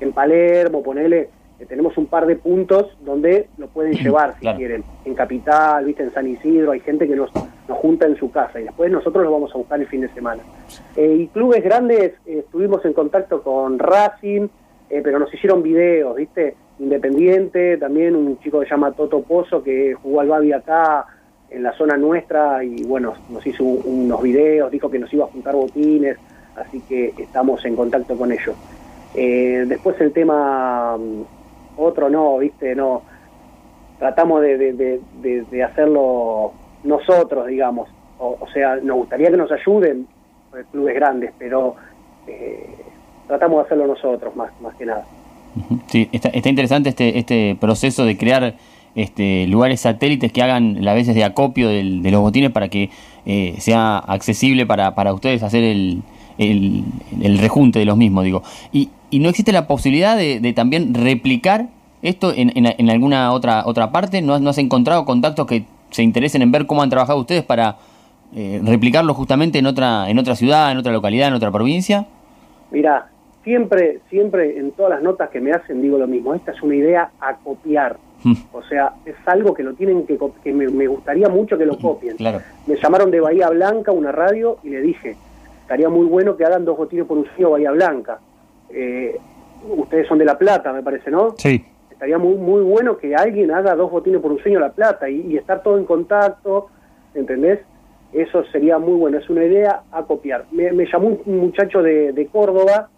en 0.00 0.12
Palermo, 0.12 0.82
ponele, 0.82 1.28
eh, 1.58 1.66
tenemos 1.66 1.96
un 1.98 2.06
par 2.06 2.26
de 2.26 2.36
puntos 2.36 2.94
donde 3.04 3.48
lo 3.58 3.68
pueden 3.68 3.92
llevar 3.94 4.34
si 4.34 4.40
Claro. 4.40 4.58
quieren, 4.58 4.84
en 5.04 5.14
Capital, 5.14 5.84
viste, 5.86 6.02
en 6.02 6.12
San 6.12 6.26
Isidro, 6.26 6.72
hay 6.72 6.80
gente 6.80 7.06
que 7.06 7.14
nos, 7.16 7.30
nos 7.68 7.78
junta 7.78 8.06
en 8.06 8.16
su 8.16 8.30
casa 8.30 8.58
y 8.60 8.64
después 8.64 8.90
nosotros 8.90 9.22
lo 9.24 9.30
vamos 9.32 9.54
a 9.54 9.58
buscar 9.58 9.80
el 9.80 9.86
fin 9.86 10.00
de 10.02 10.08
semana. 10.08 10.42
Eh, 10.96 11.16
y 11.20 11.26
clubes 11.28 11.62
grandes, 11.62 12.12
eh, 12.26 12.38
estuvimos 12.40 12.84
en 12.86 12.92
contacto 12.94 13.42
con 13.42 13.78
Racing, 13.78 14.48
eh, 14.90 15.00
pero 15.02 15.18
nos 15.18 15.32
hicieron 15.32 15.62
videos, 15.62 16.16
viste, 16.16 16.54
Independiente, 16.78 17.78
también 17.78 18.14
un 18.14 18.38
chico 18.40 18.60
que 18.60 18.66
se 18.66 18.70
llama 18.72 18.92
Toto 18.92 19.22
Pozo 19.22 19.62
que 19.62 19.94
jugó 19.94 20.20
al 20.20 20.28
Babi 20.28 20.52
acá 20.52 21.06
en 21.50 21.62
la 21.62 21.72
zona 21.72 21.96
nuestra 21.96 22.62
y 22.64 22.82
bueno, 22.84 23.14
nos 23.30 23.46
hizo 23.46 23.64
un- 23.64 23.82
unos 24.04 24.22
videos, 24.22 24.70
dijo 24.70 24.90
que 24.90 24.98
nos 24.98 25.12
iba 25.12 25.24
a 25.24 25.28
juntar 25.28 25.54
botines, 25.54 26.18
así 26.56 26.80
que 26.88 27.14
estamos 27.18 27.64
en 27.64 27.76
contacto 27.76 28.16
con 28.16 28.30
ellos. 28.32 28.54
Eh, 29.14 29.64
después 29.66 29.98
el 30.00 30.12
tema 30.12 30.96
mm, 30.98 31.22
otro 31.78 32.10
no, 32.10 32.38
viste, 32.38 32.74
no 32.74 33.02
tratamos 33.98 34.42
de, 34.42 34.58
de- 34.58 35.00
de- 35.50 35.62
hacerlo 35.62 36.52
nosotros, 36.84 37.46
digamos. 37.46 37.88
O, 38.18 38.46
sea, 38.52 38.76
nos 38.76 38.96
gustaría 38.98 39.30
que 39.30 39.36
nos 39.36 39.50
ayuden 39.52 40.06
eh, 40.54 40.64
clubes 40.70 40.94
grandes, 40.94 41.32
pero 41.38 41.74
eh, 42.26 42.66
tratamos 43.26 43.58
de 43.58 43.64
hacerlo 43.66 43.86
nosotros 43.86 44.34
más, 44.36 44.50
más 44.60 44.74
que 44.76 44.86
nada. 44.86 45.04
Sí, 45.88 46.08
está, 46.12 46.30
interesante 46.48 46.90
este, 46.90 47.18
este 47.18 47.56
proceso 47.58 48.04
de 48.04 48.16
crear 48.16 48.56
este, 48.94 49.46
lugares 49.46 49.80
satélites 49.80 50.32
que 50.32 50.42
hagan 50.42 50.84
las 50.84 50.94
veces 50.94 51.14
de 51.14 51.24
acopio 51.24 51.68
de 51.68 52.10
los 52.10 52.20
botines 52.20 52.50
para 52.50 52.68
que 52.68 52.90
eh, 53.24 53.54
sea 53.58 53.98
accesible 53.98 54.66
para, 54.66 54.94
para 54.94 55.12
ustedes 55.12 55.42
hacer 55.42 55.64
el, 55.64 56.02
el, 56.38 56.84
rejunte 57.38 57.78
de 57.78 57.84
los 57.84 57.96
mismos, 57.96 58.24
digo. 58.24 58.42
Y, 58.72 58.90
y 59.10 59.18
no 59.18 59.28
existe 59.28 59.52
la 59.52 59.66
posibilidad 59.66 60.16
de, 60.16 60.40
de 60.40 60.52
también 60.52 60.94
replicar 60.94 61.68
esto 62.02 62.32
en, 62.34 62.52
en- 62.54 62.90
alguna 62.90 63.32
otra 63.32 63.62
otra 63.66 63.90
parte. 63.90 64.22
¿No 64.22 64.34
has, 64.34 64.40
no 64.40 64.50
has 64.50 64.58
encontrado 64.58 65.04
contactos 65.04 65.46
que 65.46 65.64
se 65.90 66.02
interesen 66.02 66.42
en 66.42 66.52
ver 66.52 66.66
cómo 66.66 66.82
han 66.82 66.90
trabajado 66.90 67.18
ustedes 67.18 67.42
para 67.42 67.78
eh, 68.34 68.60
replicarlo 68.62 69.14
justamente 69.14 69.58
en 69.58 69.66
otra 69.66 70.08
en 70.10 70.18
otra 70.18 70.36
ciudad, 70.36 70.70
en 70.72 70.78
otra 70.78 70.92
localidad, 70.92 71.28
en 71.28 71.34
otra 71.34 71.50
provincia? 71.50 72.06
Mira, 72.70 73.08
siempre, 73.46 74.00
siempre 74.10 74.58
en 74.58 74.72
todas 74.72 74.90
las 74.90 75.02
notas 75.02 75.30
que 75.30 75.40
me 75.40 75.52
hacen 75.52 75.80
digo 75.80 75.96
lo 75.98 76.08
mismo, 76.08 76.34
esta 76.34 76.50
es 76.50 76.60
una 76.62 76.74
idea 76.74 77.10
a 77.20 77.36
copiar. 77.36 77.96
Mm. 78.24 78.34
O 78.52 78.60
sea, 78.64 78.94
es 79.04 79.14
algo 79.24 79.54
que 79.54 79.62
lo 79.62 79.74
tienen 79.74 80.04
que, 80.04 80.18
que 80.42 80.52
me, 80.52 80.66
me 80.66 80.88
gustaría 80.88 81.28
mucho 81.28 81.56
que 81.56 81.64
lo 81.64 81.78
copien. 81.78 82.16
Claro. 82.16 82.40
Me 82.66 82.74
llamaron 82.74 83.12
de 83.12 83.20
Bahía 83.20 83.48
Blanca, 83.50 83.92
una 83.92 84.10
radio, 84.10 84.58
y 84.64 84.70
le 84.70 84.80
dije, 84.80 85.16
estaría 85.62 85.88
muy 85.88 86.06
bueno 86.06 86.36
que 86.36 86.44
hagan 86.44 86.64
dos 86.64 86.76
botines 86.76 87.06
por 87.06 87.18
un 87.18 87.26
sueño 87.26 87.50
Bahía 87.50 87.70
Blanca. 87.70 88.18
Eh, 88.70 89.16
ustedes 89.76 90.08
son 90.08 90.18
de 90.18 90.24
La 90.24 90.36
Plata, 90.36 90.72
me 90.72 90.82
parece, 90.82 91.12
¿no? 91.12 91.36
Sí. 91.38 91.64
Estaría 91.88 92.18
muy 92.18 92.34
muy 92.34 92.62
bueno 92.62 92.98
que 92.98 93.14
alguien 93.14 93.52
haga 93.52 93.76
dos 93.76 93.92
botines 93.92 94.20
por 94.20 94.32
un 94.32 94.40
sueño 94.40 94.58
La 94.58 94.72
Plata 94.72 95.08
y, 95.08 95.20
y 95.20 95.36
estar 95.36 95.62
todo 95.62 95.78
en 95.78 95.84
contacto, 95.84 96.66
¿entendés? 97.14 97.60
Eso 98.12 98.44
sería 98.46 98.80
muy 98.80 98.94
bueno, 98.94 99.18
es 99.18 99.30
una 99.30 99.44
idea 99.44 99.82
a 99.92 100.02
copiar. 100.02 100.46
Me, 100.50 100.72
me 100.72 100.84
llamó 100.90 101.16
un 101.24 101.38
muchacho 101.38 101.80
de, 101.80 102.12
de 102.12 102.26
Córdoba 102.26 102.88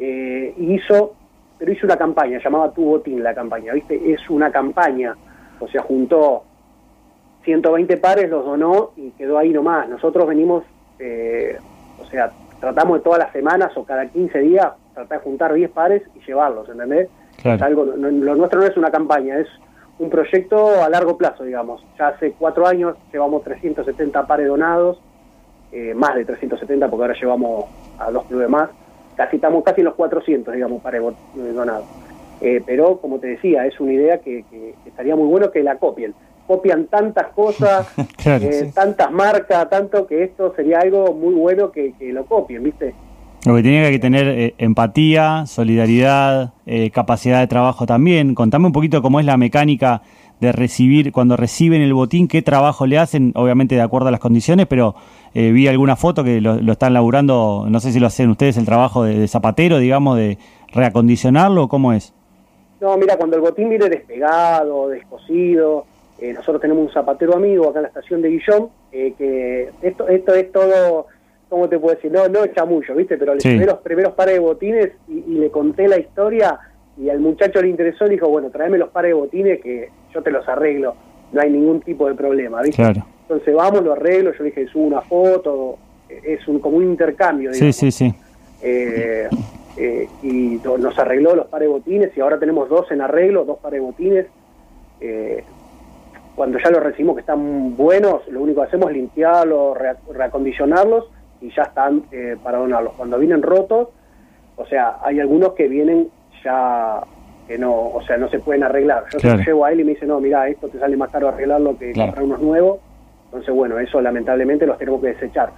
eh, 0.00 0.54
y 0.56 0.74
hizo, 0.74 1.14
pero 1.58 1.70
hizo 1.72 1.86
una 1.86 1.96
campaña, 1.96 2.40
llamaba 2.42 2.72
Tu 2.72 2.82
Botín 2.82 3.22
la 3.22 3.34
campaña, 3.34 3.72
¿viste? 3.74 4.12
Es 4.12 4.28
una 4.30 4.50
campaña, 4.50 5.14
o 5.60 5.68
sea, 5.68 5.82
juntó 5.82 6.42
120 7.44 7.96
pares, 7.98 8.28
los 8.28 8.44
donó 8.44 8.90
y 8.96 9.10
quedó 9.12 9.38
ahí 9.38 9.50
nomás. 9.50 9.88
Nosotros 9.88 10.26
venimos, 10.26 10.64
eh, 10.98 11.56
o 12.00 12.04
sea, 12.06 12.30
tratamos 12.60 12.98
de 12.98 13.04
todas 13.04 13.18
las 13.18 13.32
semanas 13.32 13.76
o 13.76 13.84
cada 13.84 14.06
15 14.06 14.38
días 14.40 14.72
tratar 14.94 15.18
de 15.18 15.24
juntar 15.24 15.52
10 15.54 15.70
pares 15.70 16.02
y 16.14 16.20
llevarlos, 16.26 16.68
¿entendés? 16.68 17.08
Claro. 17.40 17.56
Es 17.56 17.62
algo, 17.62 17.84
no- 17.86 18.10
lo 18.10 18.34
nuestro 18.34 18.60
no 18.60 18.66
es 18.66 18.76
una 18.76 18.90
campaña, 18.90 19.38
es 19.38 19.48
un 19.98 20.10
proyecto 20.10 20.82
a 20.82 20.88
largo 20.90 21.16
plazo, 21.16 21.44
digamos. 21.44 21.84
Ya 21.98 22.08
hace 22.08 22.32
cuatro 22.32 22.66
años 22.66 22.96
llevamos 23.12 23.42
370 23.44 24.26
pares 24.26 24.48
donados, 24.48 25.00
eh, 25.72 25.94
más 25.94 26.14
de 26.16 26.24
370 26.24 26.88
porque 26.88 27.02
ahora 27.04 27.14
llevamos 27.18 27.64
a 27.98 28.10
dos 28.10 28.24
clubes 28.26 28.48
más. 28.48 28.68
Casi 29.20 29.36
estamos 29.36 29.62
casi 29.62 29.82
en 29.82 29.84
los 29.84 29.94
400, 29.96 30.54
digamos, 30.54 30.82
bot- 30.82 31.14
eh, 31.36 31.52
donados. 31.52 31.84
Eh, 32.40 32.62
pero, 32.64 32.96
como 33.02 33.18
te 33.18 33.26
decía, 33.26 33.66
es 33.66 33.78
una 33.78 33.92
idea 33.92 34.16
que, 34.16 34.46
que 34.50 34.72
estaría 34.86 35.14
muy 35.14 35.26
bueno 35.28 35.50
que 35.50 35.62
la 35.62 35.76
copien 35.76 36.14
copian 36.46 36.86
tantas 36.86 37.26
cosas, 37.34 37.86
eh, 38.24 38.70
tantas 38.74 39.12
marcas, 39.12 39.68
tanto 39.68 40.06
que 40.06 40.24
esto 40.24 40.54
sería 40.56 40.78
algo 40.78 41.12
muy 41.12 41.34
bueno 41.34 41.70
que, 41.70 41.92
lo 42.00 42.24
copien, 42.24 42.62
¿viste? 42.62 42.94
Lo 43.44 43.56
que 43.56 43.62
tiene 43.62 43.90
que 43.90 43.98
tener 43.98 44.26
eh, 44.26 44.54
empatía, 44.56 45.44
solidaridad, 45.44 46.54
capacidad 46.90 47.40
de 47.40 47.46
trabajo 47.46 47.84
también. 47.84 48.34
Contame 48.34 48.64
un 48.68 48.72
poquito 48.72 49.02
cómo 49.02 49.20
es 49.20 49.26
la 49.26 49.36
mecánica 49.36 50.00
de 50.40 50.52
recibir, 50.52 51.12
cuando 51.12 51.36
reciben 51.36 51.82
el 51.82 51.94
botín, 51.94 52.28
qué 52.28 52.42
trabajo 52.42 52.86
le 52.86 52.98
hacen, 52.98 53.32
obviamente 53.34 53.74
de 53.74 53.82
acuerdo 53.82 54.08
a 54.08 54.10
las 54.10 54.20
condiciones, 54.20 54.66
pero 54.66 54.94
vi 55.34 55.68
alguna 55.68 55.96
foto 55.96 56.24
que 56.24 56.40
lo, 56.40 56.72
están 56.72 56.94
laburando, 56.94 57.66
no 57.68 57.80
sé 57.80 57.92
si 57.92 58.00
lo 58.00 58.06
hacen 58.06 58.30
ustedes 58.30 58.56
el 58.56 58.64
trabajo 58.64 59.04
de, 59.04 59.18
de 59.18 59.28
zapatero, 59.28 59.78
digamos, 59.78 60.16
de 60.16 60.38
reacondicionarlo, 60.72 61.68
¿cómo 61.68 61.92
es? 61.92 62.14
No, 62.80 62.96
mira, 62.96 63.16
cuando 63.16 63.36
el 63.36 63.42
botín 63.42 63.68
viene 63.68 63.88
despegado, 63.88 64.88
descosido, 64.88 65.84
eh, 66.18 66.32
nosotros 66.32 66.60
tenemos 66.60 66.86
un 66.86 66.92
zapatero 66.92 67.34
amigo 67.34 67.68
acá 67.68 67.78
en 67.78 67.82
la 67.84 67.88
estación 67.88 68.22
de 68.22 68.30
Guillón, 68.30 68.68
eh, 68.92 69.14
que 69.16 69.70
esto, 69.82 70.08
esto 70.08 70.34
es 70.34 70.50
todo, 70.52 71.06
¿cómo 71.48 71.68
te 71.68 71.78
puedo 71.78 71.94
decir? 71.94 72.10
No, 72.10 72.26
no 72.28 72.44
es 72.44 72.54
chamullo, 72.54 72.94
¿viste? 72.94 73.18
Pero 73.18 73.34
le 73.34 73.40
sí. 73.40 73.58
los 73.58 73.78
primeros 73.78 74.14
pares 74.14 74.34
de 74.34 74.40
botines 74.40 74.92
y, 75.08 75.20
le 75.34 75.50
conté 75.50 75.88
la 75.88 75.98
historia 75.98 76.58
y 76.96 77.08
al 77.08 77.20
muchacho 77.20 77.62
le 77.62 77.68
interesó 77.68 78.06
y 78.06 78.10
dijo, 78.10 78.28
bueno, 78.28 78.50
tráeme 78.50 78.78
los 78.78 78.90
pares 78.90 79.10
de 79.10 79.14
botines 79.14 79.60
que 79.60 79.90
yo 80.12 80.22
te 80.22 80.30
los 80.30 80.46
arreglo, 80.48 80.94
no 81.32 81.40
hay 81.40 81.50
ningún 81.50 81.80
tipo 81.80 82.08
de 82.08 82.14
problema, 82.14 82.62
¿viste? 82.62 82.82
Entonces 82.82 83.54
vamos, 83.54 83.82
lo 83.84 83.92
arreglo, 83.92 84.32
yo 84.32 84.42
le 84.42 84.50
dije, 84.50 84.66
subo 84.66 84.84
una 84.84 85.02
foto, 85.02 85.78
es 86.08 86.46
un, 86.48 86.58
como 86.58 86.78
un 86.78 86.84
intercambio, 86.84 87.52
digamos. 87.52 87.76
Sí, 87.76 87.90
sí, 87.90 88.10
sí. 88.10 88.14
Eh, 88.62 89.28
y 90.22 90.60
nos 90.78 90.98
arregló 90.98 91.34
los 91.34 91.46
pares 91.46 91.68
de 91.68 91.72
botines 91.72 92.16
y 92.16 92.20
ahora 92.20 92.38
tenemos 92.38 92.68
dos 92.68 92.90
en 92.90 93.00
arreglo, 93.00 93.44
dos 93.44 93.58
pares 93.60 93.80
de 93.80 93.86
botines. 93.86 94.26
Eh, 95.00 95.42
cuando 96.34 96.58
ya 96.58 96.70
los 96.70 96.82
recibimos 96.82 97.16
que 97.16 97.20
están 97.20 97.76
buenos, 97.76 98.26
lo 98.28 98.42
único 98.42 98.60
que 98.60 98.68
hacemos 98.68 98.90
es 98.90 98.96
limpiarlos, 98.96 99.76
reacondicionarlos 100.12 101.06
y 101.40 101.50
ya 101.54 101.62
están 101.62 102.04
eh, 102.12 102.36
para 102.42 102.58
donarlos. 102.58 102.94
Cuando 102.94 103.18
vienen 103.18 103.42
rotos, 103.42 103.88
o 104.56 104.66
sea, 104.66 104.98
hay 105.02 105.20
algunos 105.20 105.54
que 105.54 105.68
vienen 105.68 106.08
ya 106.44 107.00
que 107.46 107.58
no, 107.58 107.72
o 107.72 108.02
sea, 108.06 108.16
no 108.16 108.28
se 108.28 108.38
pueden 108.38 108.62
arreglar. 108.62 109.04
Yo 109.12 109.18
se 109.18 109.28
los 109.28 109.44
llevo 109.44 109.64
a 109.64 109.72
él 109.72 109.80
y 109.80 109.84
me 109.84 109.94
dice, 109.94 110.06
no, 110.06 110.20
mira, 110.20 110.46
esto 110.48 110.68
te 110.68 110.78
sale 110.78 110.96
más 110.96 111.10
caro 111.10 111.28
arreglarlo 111.28 111.76
que 111.76 111.92
comprar 111.92 112.22
unos 112.22 112.40
nuevos. 112.40 112.78
Entonces, 113.24 113.54
bueno, 113.54 113.78
eso 113.78 114.00
lamentablemente 114.00 114.66
los 114.66 114.78
tenemos 114.78 115.00
que 115.00 115.08
desechar. 115.08 115.50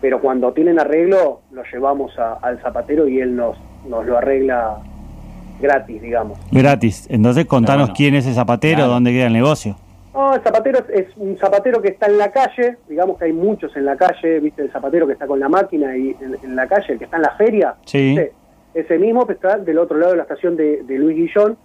Pero 0.00 0.20
cuando 0.20 0.52
tienen 0.52 0.78
arreglo, 0.78 1.40
los 1.52 1.66
llevamos 1.72 2.18
al 2.18 2.60
zapatero 2.60 3.08
y 3.08 3.20
él 3.20 3.36
nos, 3.36 3.58
nos 3.86 4.06
lo 4.06 4.16
arregla 4.16 4.78
gratis, 5.60 6.00
digamos. 6.00 6.38
Gratis. 6.50 7.06
Entonces, 7.10 7.46
contanos 7.46 7.90
quién 7.90 8.14
es 8.14 8.24
ese 8.24 8.34
zapatero, 8.34 8.86
dónde 8.86 9.12
queda 9.12 9.26
el 9.26 9.32
negocio. 9.32 9.76
No, 10.14 10.34
el 10.34 10.40
zapatero 10.42 10.78
es, 10.94 11.08
un 11.16 11.36
zapatero 11.36 11.82
que 11.82 11.88
está 11.88 12.06
en 12.06 12.18
la 12.18 12.30
calle, 12.30 12.76
digamos 12.88 13.18
que 13.18 13.24
hay 13.24 13.32
muchos 13.32 13.76
en 13.76 13.84
la 13.84 13.96
calle, 13.96 14.38
viste 14.38 14.62
el 14.62 14.70
zapatero 14.70 15.06
que 15.06 15.14
está 15.14 15.26
con 15.26 15.40
la 15.40 15.48
máquina 15.48 15.96
y 15.96 16.16
en, 16.20 16.54
la 16.54 16.68
calle, 16.68 16.92
el 16.92 16.98
que 16.98 17.04
está 17.04 17.16
en 17.16 17.22
la 17.22 17.34
feria, 17.36 17.74
sí. 17.84 18.16
Ese 18.74 18.98
mismo 18.98 19.26
que 19.26 19.34
está 19.34 19.58
del 19.58 19.78
otro 19.78 19.98
lado 19.98 20.12
de 20.12 20.16
la 20.18 20.24
estación 20.24 20.56
de, 20.56 20.84
Luis 20.88 21.16
Guillón, 21.16 21.56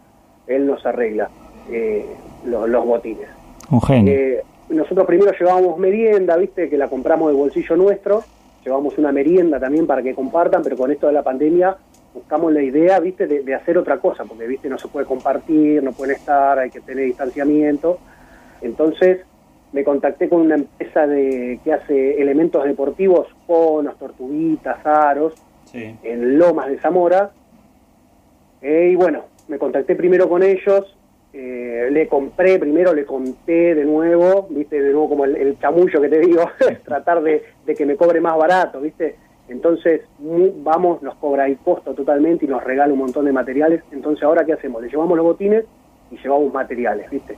él 0.48 0.66
nos 0.66 0.86
arregla 0.86 1.30
eh, 1.70 2.06
los, 2.46 2.86
botines. 2.86 3.28
Un 3.70 3.82
genio. 3.82 4.14
Eh, 4.14 4.44
nosotros 4.70 5.06
primero 5.06 5.32
llevábamos 5.32 5.78
merienda, 5.78 6.38
viste, 6.38 6.70
que 6.70 6.78
la 6.78 6.88
compramos 6.88 7.32
de 7.32 7.38
bolsillo 7.38 7.76
nuestro, 7.76 8.24
llevamos 8.64 8.98
una 8.98 9.12
merienda 9.12 9.60
también 9.60 9.88
para 9.88 10.04
que 10.04 10.14
compartan, 10.14 10.62
pero 10.64 10.78
con 10.78 10.92
esto 10.92 11.08
de 11.08 11.14
la 11.14 11.24
pandemia 11.24 11.76
buscamos 12.14 12.52
la 12.52 12.62
idea, 12.62 13.00
viste, 13.00 13.28
de, 13.28 13.44
de 13.44 13.56
hacer 13.56 13.78
otra 13.78 13.98
cosa, 13.98 14.26
porque 14.26 14.48
viste 14.48 14.70
no 14.70 14.78
se 14.78 14.88
puede 14.88 15.06
compartir, 15.06 15.82
no 15.84 15.92
pueden 15.92 16.16
estar, 16.16 16.60
hay 16.60 16.70
que 16.70 16.82
tener 16.82 17.06
distanciamiento 17.06 18.00
entonces 18.62 19.22
me 19.72 19.84
contacté 19.84 20.30
con 20.30 20.42
una 20.42 20.56
empresa 20.56 21.06
de 21.06 21.60
que 21.64 21.74
hace 21.74 22.22
elementos 22.22 22.64
deportivos, 22.64 23.28
conos, 23.46 23.98
tortuguitas, 23.98 24.84
aros, 24.86 25.34
en 25.74 26.38
Lomas 26.38 26.68
de 26.68 26.80
Zamora. 26.80 27.32
Eh, 28.62 28.90
y 28.92 28.96
bueno, 28.96 29.26
me 29.48 29.58
contacté 29.58 29.96
primero 29.96 30.28
con 30.28 30.44
ellos, 30.44 30.96
eh, 31.32 31.90
le 31.92 32.08
compré, 32.08 32.60
primero 32.60 32.94
le 32.94 33.06
conté 33.06 33.76
de 33.76 33.86
nuevo, 33.86 34.48
viste, 34.50 34.82
de 34.82 34.92
nuevo 34.92 35.10
como 35.10 35.26
el, 35.26 35.58
chamullo 35.60 36.02
que 36.02 36.10
te 36.10 36.20
digo, 36.20 36.44
tratar 36.86 37.22
de, 37.22 37.44
que 37.66 37.86
me 37.86 37.96
cobre 37.96 38.20
más 38.22 38.38
barato, 38.38 38.82
viste. 38.82 39.16
Entonces, 39.48 40.02
vamos, 40.20 41.02
nos 41.02 41.16
cobra 41.16 41.48
el 41.48 41.58
costo 41.58 41.96
totalmente 41.96 42.46
y 42.46 42.48
nos 42.48 42.64
regala 42.64 42.94
un 42.94 43.00
montón 43.00 43.26
de 43.26 43.32
materiales. 43.32 43.82
Entonces, 43.92 44.24
ahora, 44.24 44.46
¿qué 44.46 44.54
hacemos? 44.54 44.82
Le 44.82 44.90
llevamos 44.90 45.18
los 45.18 45.26
botines 45.26 45.66
y 46.12 46.18
llevamos 46.18 46.54
materiales, 46.54 47.10
viste. 47.10 47.36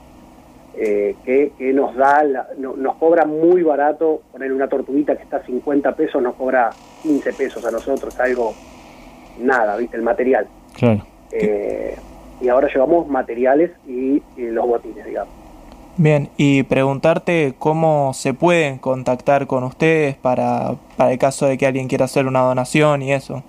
Eh, 0.74 1.16
que, 1.24 1.72
nos 1.72 1.94
da, 1.94 2.24
nos 2.56 2.96
cobra 2.96 3.26
muy 3.26 3.62
barato, 3.62 4.22
poner 4.32 4.52
una 4.52 4.68
tortuguita 4.68 5.16
que 5.16 5.22
está 5.22 5.36
a 5.36 5.44
50 5.44 5.94
pesos 5.94 6.22
nos 6.22 6.34
cobra 6.34 6.70
15 7.02 7.32
pesos 7.34 7.64
a 7.66 7.70
nosotros, 7.70 8.18
algo 8.18 8.54
nada, 9.38 9.76
¿viste? 9.76 9.96
El 9.96 10.02
material. 10.02 10.46
Claro. 10.74 11.04
Eh, 11.30 11.94
y 12.40 12.48
ahora 12.48 12.68
llevamos 12.72 13.06
materiales 13.06 13.70
y, 13.86 14.22
los 14.36 14.66
botines, 14.66 15.04
digamos. 15.04 15.32
Bien, 15.98 16.30
y 16.38 16.62
preguntarte 16.62 17.54
cómo 17.58 18.14
se 18.14 18.32
pueden 18.32 18.78
contactar 18.78 19.46
con 19.46 19.64
ustedes 19.64 20.16
para, 20.16 20.76
para 20.96 21.12
el 21.12 21.18
caso 21.18 21.46
de 21.46 21.58
que 21.58 21.66
alguien 21.66 21.86
quiera 21.86 22.06
hacer 22.06 22.26
una 22.26 22.40
donación 22.40 23.02
y 23.02 23.12
eso. 23.12 23.42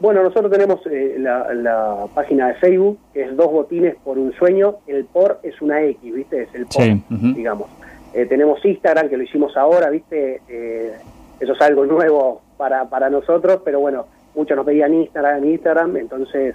Bueno, 0.00 0.22
nosotros 0.22 0.50
tenemos 0.50 0.80
eh, 0.90 1.16
la, 1.18 2.06
página 2.14 2.48
de 2.48 2.54
Facebook, 2.54 2.98
que 3.12 3.22
es 3.22 3.36
Dos 3.36 3.50
Botines 3.50 3.96
por 4.02 4.18
un 4.18 4.32
Sueño. 4.32 4.76
El 4.86 5.04
por 5.04 5.38
es 5.42 5.60
una 5.62 5.82
X, 5.82 6.14
¿viste? 6.14 6.42
Es 6.42 6.54
el 6.54 6.66
por, 6.66 7.34
digamos. 7.34 7.68
Eh, 8.12 8.26
tenemos 8.26 8.64
Instagram, 8.64 9.08
que 9.08 9.16
lo 9.16 9.22
hicimos 9.22 9.56
ahora, 9.56 9.90
¿viste? 9.90 10.40
Eh, 10.48 10.92
eso 11.38 11.52
es 11.52 11.60
algo 11.60 11.86
nuevo 11.86 12.42
para, 12.56 12.88
para 12.88 13.08
nosotros, 13.08 13.60
pero 13.64 13.80
bueno, 13.80 14.06
muchos 14.34 14.56
nos 14.56 14.66
pedían 14.66 14.94
Instagram, 14.94 15.44
Instagram, 15.44 15.96
entonces 15.96 16.54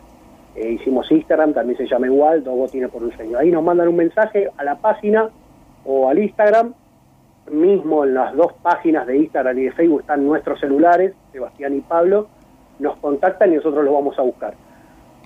hicimos 0.55 1.10
Instagram, 1.10 1.53
también 1.53 1.77
se 1.77 1.88
llama 1.88 2.08
igual, 2.08 2.43
Dos 2.43 2.55
Botines 2.55 2.89
por 2.89 3.03
un 3.03 3.13
Sueño. 3.13 3.38
Ahí 3.38 3.51
nos 3.51 3.63
mandan 3.63 3.88
un 3.88 3.96
mensaje 3.96 4.50
a 4.58 4.63
la 4.63 4.75
página 4.75 5.29
o 5.86 6.10
al 6.10 6.19
Instagram. 6.19 6.74
Mismo 7.51 8.03
en 8.03 8.13
las 8.13 8.36
dos 8.36 8.53
páginas 8.62 9.08
de 9.08 9.17
Instagram 9.17 9.58
y 9.58 9.63
de 9.63 9.72
Facebook 9.72 10.01
están 10.01 10.25
nuestros 10.25 10.60
celulares, 10.60 11.13
Sebastián 11.31 11.75
y 11.75 11.81
Pablo 11.81 12.27
nos 12.79 12.98
contactan 12.98 13.51
y 13.51 13.55
nosotros 13.55 13.83
los 13.83 13.93
vamos 13.93 14.17
a 14.17 14.21
buscar. 14.21 14.53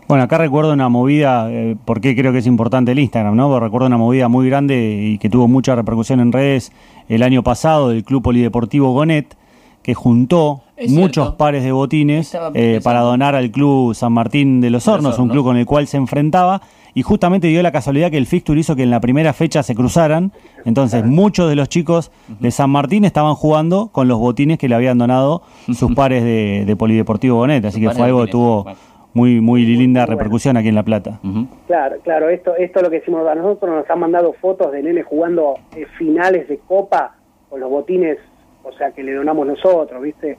Bueno, 0.08 0.26
acá 0.26 0.38
recuerdo 0.38 0.74
una 0.74 0.90
movida, 0.90 1.50
eh, 1.50 1.78
porque 1.86 2.16
creo 2.16 2.34
que 2.34 2.40
es 2.40 2.48
importante 2.48 2.92
el 2.92 3.00
Instagram, 3.00 3.36
¿no? 3.36 3.58
recuerdo 3.60 3.88
una 3.88 3.98
movida 3.98 4.28
muy 4.28 4.50
grande 4.50 5.00
y 5.02 5.18
que 5.18 5.30
tuvo 5.30 5.48
mucha 5.48 5.76
repercusión 5.76 6.20
en 6.20 6.32
redes 6.32 6.74
el 7.08 7.24
año 7.24 7.42
pasado 7.42 7.90
del 7.90 8.04
Club 8.04 8.22
Polideportivo 8.22 8.92
Gonet, 8.92 9.36
que 9.82 9.94
juntó 9.94 10.62
muchos 10.90 11.36
pares 11.36 11.64
de 11.64 11.72
botines 11.72 12.38
eh, 12.54 12.80
para 12.84 13.02
donar 13.02 13.36
al 13.36 13.52
Club 13.52 13.94
San 13.96 14.14
Martín 14.14 14.62
de 14.62 14.70
los 14.70 14.88
Hornos, 14.88 15.20
un 15.20 15.30
club 15.30 15.46
con 15.46 15.58
el 15.58 15.66
cual 15.66 15.88
se 15.88 15.98
enfrentaba 15.98 16.62
y 16.94 17.02
justamente 17.02 17.48
dio 17.48 17.62
la 17.64 17.72
casualidad 17.72 18.12
que 18.12 18.18
el 18.18 18.26
fixture 18.26 18.60
hizo 18.60 18.76
que 18.76 18.84
en 18.84 18.90
la 18.90 19.00
primera 19.00 19.34
fecha 19.34 19.64
se 19.64 19.76
cruzaran, 19.76 20.32
entonces 20.66 21.06
muchos 21.06 21.50
de 21.50 21.56
los 21.56 21.70
chicos 21.70 22.12
de 22.40 22.52
San 22.52 22.70
Martín 22.70 23.06
estaban 23.06 23.36
jugando 23.36 23.90
con 23.92 24.08
los 24.08 24.20
botines 24.20 24.58
que 24.58 24.70
le 24.70 24.76
habían 24.76 24.98
donado 24.98 25.42
sus 25.74 25.94
pares 25.96 26.24
de, 26.24 26.76
Polideportivo 26.78 27.38
Bonet, 27.38 27.64
así 27.66 27.80
que 27.80 27.90
fue 27.92 28.06
algo 28.06 28.26
que 28.26 28.32
tuvo 28.32 28.66
muy 29.14 29.42
muy 29.42 29.64
linda 29.66 30.06
repercusión 30.06 30.58
aquí 30.58 30.70
en 30.70 30.76
La 30.76 30.84
Plata. 30.84 31.20
Claro, 31.68 31.98
claro, 32.04 32.30
esto 32.30 32.56
esto 32.56 32.80
es 32.80 32.84
lo 32.84 32.90
que 32.90 33.00
decimos 33.00 33.28
a 33.28 33.36
nosotros, 33.36 33.72
nos 33.72 33.90
han 33.90 34.00
mandado 34.00 34.34
fotos 34.34 34.72
de 34.72 34.84
nene 34.84 35.04
jugando 35.04 35.56
eh, 35.76 35.86
finales 35.98 36.48
de 36.48 36.58
copa 36.58 37.16
con 37.50 37.60
los 37.60 37.70
botines, 37.70 38.18
o 38.64 38.72
sea, 38.74 38.92
que 38.92 39.04
le 39.04 39.14
donamos 39.14 39.46
nosotros, 39.46 40.02
¿viste? 40.02 40.38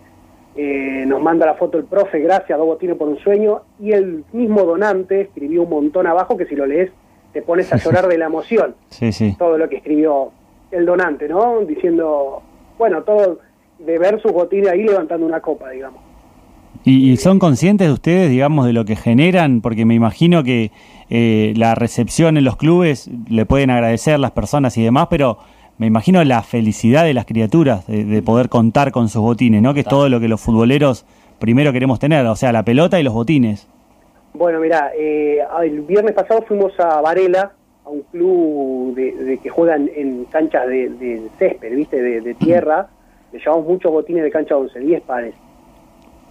Eh, 0.56 1.04
nos 1.06 1.20
manda 1.20 1.46
la 1.46 1.54
foto 1.54 1.78
el 1.78 1.84
profe, 1.84 2.20
gracias, 2.20 2.56
dos 2.56 2.66
botines 2.66 2.96
por 2.96 3.08
un 3.08 3.18
sueño, 3.18 3.62
y 3.80 3.92
el 3.92 4.24
mismo 4.32 4.62
donante 4.62 5.22
escribió 5.22 5.62
un 5.62 5.70
montón 5.70 6.06
abajo 6.06 6.36
que 6.36 6.46
si 6.46 6.54
lo 6.54 6.66
lees 6.66 6.90
te 7.32 7.42
pones 7.42 7.72
a 7.72 7.76
llorar 7.84 8.06
de 8.06 8.16
la 8.16 8.26
emoción. 8.26 8.74
Sí, 8.88 9.12
sí. 9.12 9.34
Todo 9.38 9.58
lo 9.58 9.68
que 9.68 9.76
escribió 9.76 10.30
el 10.70 10.86
donante, 10.86 11.28
¿no? 11.28 11.60
Diciendo, 11.60 12.42
bueno, 12.78 13.02
todo 13.02 13.40
de 13.78 13.98
ver 13.98 14.20
sus 14.20 14.32
botines 14.32 14.68
ahí 14.68 14.84
levantando 14.84 15.26
una 15.26 15.40
copa, 15.40 15.70
digamos. 15.70 16.00
¿Y, 16.86 17.16
son 17.16 17.38
conscientes 17.38 17.86
de 17.86 17.92
ustedes, 17.92 18.30
digamos, 18.30 18.66
de 18.66 18.74
lo 18.74 18.84
que 18.84 18.94
generan? 18.94 19.62
Porque 19.62 19.86
me 19.86 19.94
imagino 19.94 20.44
que 20.44 20.70
eh, 21.08 21.54
la 21.56 21.74
recepción 21.74 22.36
en 22.36 22.44
los 22.44 22.56
clubes 22.56 23.10
le 23.28 23.46
pueden 23.46 23.70
agradecer 23.70 24.18
las 24.20 24.32
personas 24.32 24.76
y 24.76 24.82
demás, 24.82 25.06
pero 25.08 25.38
me 25.78 25.86
imagino 25.86 26.22
la 26.24 26.42
felicidad 26.42 27.04
de 27.04 27.14
las 27.14 27.26
criaturas 27.26 27.86
de, 27.86 28.22
poder 28.22 28.48
contar 28.48 28.92
con 28.92 29.08
sus 29.08 29.22
botines, 29.22 29.60
¿no? 29.62 29.74
Que 29.74 29.80
es 29.80 29.86
todo 29.86 30.08
lo 30.08 30.20
que 30.20 30.28
los 30.28 30.40
futboleros 30.40 31.04
primero 31.38 31.72
queremos 31.72 31.98
tener, 31.98 32.24
o 32.26 32.36
sea, 32.36 32.52
la 32.52 32.62
pelota 32.64 32.98
y 33.00 33.02
los 33.02 33.12
botines. 33.12 33.66
Bueno, 34.34 34.60
mira, 34.60 34.90
eh, 34.96 35.38
el 35.62 35.80
viernes 35.82 36.12
pasado 36.12 36.42
fuimos 36.42 36.78
a 36.80 37.00
Varela, 37.00 37.52
a 37.84 37.88
un 37.90 38.02
club 38.02 38.94
de, 38.94 39.38
que 39.42 39.48
juegan 39.48 39.90
en 39.94 40.24
canchas 40.26 40.66
de, 40.68 41.22
césped, 41.38 41.74
¿viste? 41.74 42.00
De, 42.00 42.34
tierra. 42.34 42.88
Le 43.32 43.40
llevamos 43.40 43.66
muchos 43.66 43.90
botines 43.90 44.22
de 44.22 44.30
cancha 44.30 44.56
11, 44.56 44.78
10 44.78 45.02
pares. 45.02 45.34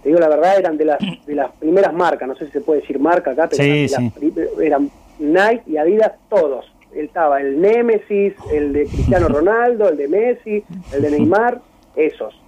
te 0.02 0.08
digo 0.08 0.18
la 0.18 0.28
verdad, 0.28 0.58
eran 0.58 0.78
de 0.78 0.86
las, 0.86 0.98
de 1.26 1.34
las 1.34 1.52
primeras 1.56 1.92
marcas, 1.92 2.26
no 2.26 2.34
sé 2.34 2.46
si 2.46 2.52
se 2.52 2.60
puede 2.62 2.80
decir 2.80 2.98
marca 2.98 3.32
acá, 3.32 3.46
pero 3.50 3.62
Sí, 3.62 3.84
eran, 3.84 3.88
sí. 3.88 4.20
de 4.30 4.42
las 4.42 4.52
pri- 4.54 4.66
eran 4.66 4.90
Nike 5.18 5.62
y 5.66 5.76
Adidas 5.76 6.12
todos. 6.30 6.64
Estaba 6.94 7.40
el 7.40 7.60
Nemesis, 7.60 8.34
el 8.52 8.72
de 8.72 8.84
Cristiano 8.86 9.28
Ronaldo, 9.28 9.88
el 9.88 9.96
de 9.96 10.08
Messi, 10.08 10.62
el 10.92 11.02
de 11.02 11.10
Neymar, 11.10 11.60
esos. 11.96 12.40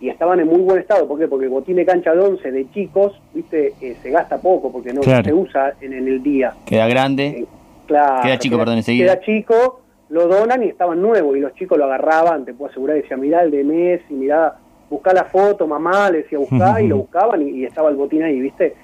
Y 0.00 0.08
estaban 0.08 0.40
en 0.40 0.48
muy 0.48 0.60
buen 0.60 0.80
estado, 0.80 1.06
¿por 1.08 1.18
qué? 1.18 1.28
Porque 1.28 1.44
el 1.46 1.50
botín 1.50 1.76
de 1.76 1.86
cancha 1.86 2.12
de 2.12 2.20
11 2.20 2.50
de 2.50 2.70
chicos, 2.72 3.20
viste, 3.32 3.72
Eh, 3.80 3.96
se 4.02 4.10
gasta 4.10 4.38
poco 4.38 4.70
porque 4.72 4.92
no 4.92 5.00
Claro. 5.00 5.24
se 5.24 5.32
usa 5.32 5.74
en, 5.80 5.92
en 5.92 6.08
el 6.08 6.22
día. 6.22 6.52
Queda 6.66 6.86
grande. 6.88 7.46
Claro, 7.86 8.22
Queda 8.22 8.38
chico, 8.38 8.58
perdón, 8.58 8.76
enseguida. 8.78 9.14
Queda 9.14 9.24
chico, 9.24 9.80
lo 10.10 10.26
donan 10.26 10.62
y 10.62 10.66
estaban 10.68 11.00
nuevos 11.00 11.36
y 11.36 11.40
los 11.40 11.54
chicos 11.54 11.78
lo 11.78 11.84
agarraban, 11.84 12.44
te 12.44 12.52
puedo 12.54 12.70
asegurar, 12.70 12.96
decía, 12.96 13.16
mirá 13.16 13.42
el 13.42 13.50
de 13.50 13.64
Messi, 13.64 14.12
mirá, 14.14 14.54
buscá 14.90 15.12
la 15.14 15.24
foto, 15.24 15.66
mamá, 15.66 16.10
le 16.10 16.18
decía, 16.18 16.38
buscá, 16.38 16.80
y 16.82 16.88
lo 16.88 16.96
buscaban 17.04 17.40
y, 17.42 17.50
y 17.50 17.64
estaba 17.64 17.88
el 17.90 17.96
botín 17.96 18.22
ahí, 18.22 18.40
¿viste? 18.40 18.74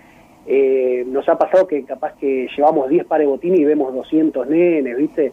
Eh, 0.47 1.04
nos 1.06 1.28
ha 1.28 1.37
pasado 1.38 1.66
que 1.66 1.85
capaz 1.85 2.14
que 2.16 2.49
llevamos 2.56 2.88
10 2.88 3.04
pares 3.06 3.26
de 3.26 3.30
botín 3.30 3.54
y 3.54 3.64
vemos 3.64 3.94
200 3.94 4.47
nenes, 4.49 4.97
¿viste? 4.97 5.32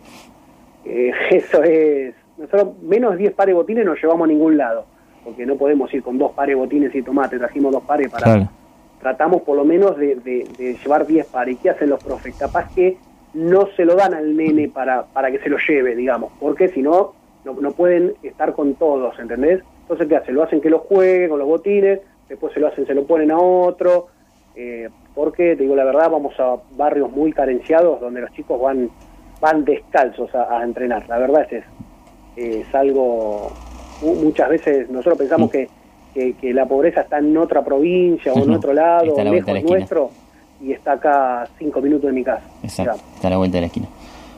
Eh, 0.86 1.12
eso 1.32 1.64
es... 1.64 2.14
Nosotros 2.38 2.80
menos 2.84 3.18
10 3.18 3.34
pares 3.34 3.54
de 3.54 3.58
botines 3.60 3.86
no 3.86 3.96
llevamos 3.96 4.26
a 4.26 4.28
ningún 4.28 4.58
lado, 4.58 4.86
porque 5.24 5.46
no 5.46 5.56
podemos 5.56 5.92
ir 5.94 6.04
con 6.04 6.18
dos 6.20 6.34
pares 6.34 6.56
de 6.56 6.62
botines 6.62 6.94
y 6.94 7.02
tomate, 7.02 7.40
trajimos 7.40 7.72
dos 7.72 7.84
pares 7.84 8.12
para 8.12 8.24
Claro. 8.26 8.50
tratamos 9.02 9.42
por 9.42 9.56
lo 9.58 9.66
menos 9.66 9.98
de, 9.98 10.16
de- 10.18 10.46
de 10.58 10.76
llevar 10.78 11.08
10 11.08 11.26
pares. 11.28 11.56
¿Y 11.56 11.58
qué 11.58 11.72
hacen 11.72 11.90
los 11.90 12.04
profes? 12.04 12.36
Capaz 12.36 12.72
que 12.76 12.98
no 13.34 13.68
se 13.76 13.86
lo 13.86 13.96
dan 13.96 14.14
al 14.14 14.36
nene 14.38 14.68
para, 14.70 15.06
para 15.06 15.32
que 15.32 15.40
se 15.40 15.50
lo 15.50 15.58
lleve, 15.68 15.96
digamos, 15.96 16.32
porque 16.40 16.68
si 16.70 16.82
no, 16.84 17.14
no, 17.44 17.54
no 17.54 17.72
pueden 17.72 18.14
estar 18.22 18.54
con 18.54 18.76
todos, 18.76 19.18
¿entendés? 19.20 19.64
Entonces, 19.82 20.08
¿qué 20.08 20.16
hacen? 20.18 20.36
Lo 20.36 20.44
hacen 20.44 20.62
que 20.62 20.70
lo 20.70 20.80
juegue 20.80 21.30
con 21.30 21.40
los 21.40 21.48
botines, 21.48 22.02
después 22.30 22.54
se 22.54 22.60
lo 22.60 22.68
hacen, 22.68 22.86
se 22.86 22.94
lo 22.94 23.06
ponen 23.06 23.32
a 23.32 23.38
otro, 23.40 24.08
eh, 24.58 24.90
porque, 25.16 25.56
te 25.56 25.64
digo 25.64 25.76
la 25.76 25.84
verdad, 25.86 26.10
vamos 26.12 26.34
a 26.40 26.56
barrios 26.76 27.12
muy 27.12 27.32
carenciados 27.32 28.02
donde 28.02 28.22
los 28.22 28.32
chicos 28.34 28.60
van 28.60 28.90
van 29.40 29.64
descalzos 29.66 30.34
a, 30.34 30.58
a 30.60 30.64
entrenar, 30.64 31.08
la 31.08 31.20
verdad 31.20 31.44
es 31.52 31.64
eso. 31.64 31.68
Es 32.36 32.74
algo, 32.76 33.52
mu- 34.02 34.16
muchas 34.16 34.50
veces 34.50 34.90
nosotros 34.90 35.18
pensamos 35.20 35.52
que, 35.52 35.70
que, 36.14 36.34
que 36.34 36.54
la 36.54 36.66
pobreza 36.66 37.02
está 37.02 37.20
en 37.20 37.38
otra 37.38 37.64
provincia 37.64 38.34
o 38.34 38.40
en 38.40 38.48
No, 38.48 38.58
otro 38.58 38.74
lado, 38.74 39.16
la 39.16 39.24
la 39.26 39.32
lejos 39.32 39.54
esquina. 39.54 39.70
nuestro, 39.78 40.10
y 40.60 40.72
está 40.72 40.94
acá 40.94 41.44
a 41.44 41.48
cinco 41.60 41.82
minutos 41.82 42.08
de 42.08 42.14
mi 42.14 42.24
casa. 42.24 42.42
Exacto, 42.64 42.96
Ya. 42.98 43.14
está 43.16 43.28
a 43.28 43.32
la 43.32 43.38
vuelta 43.38 43.58
de 43.58 43.62
la 43.62 43.68
esquina. 43.68 43.88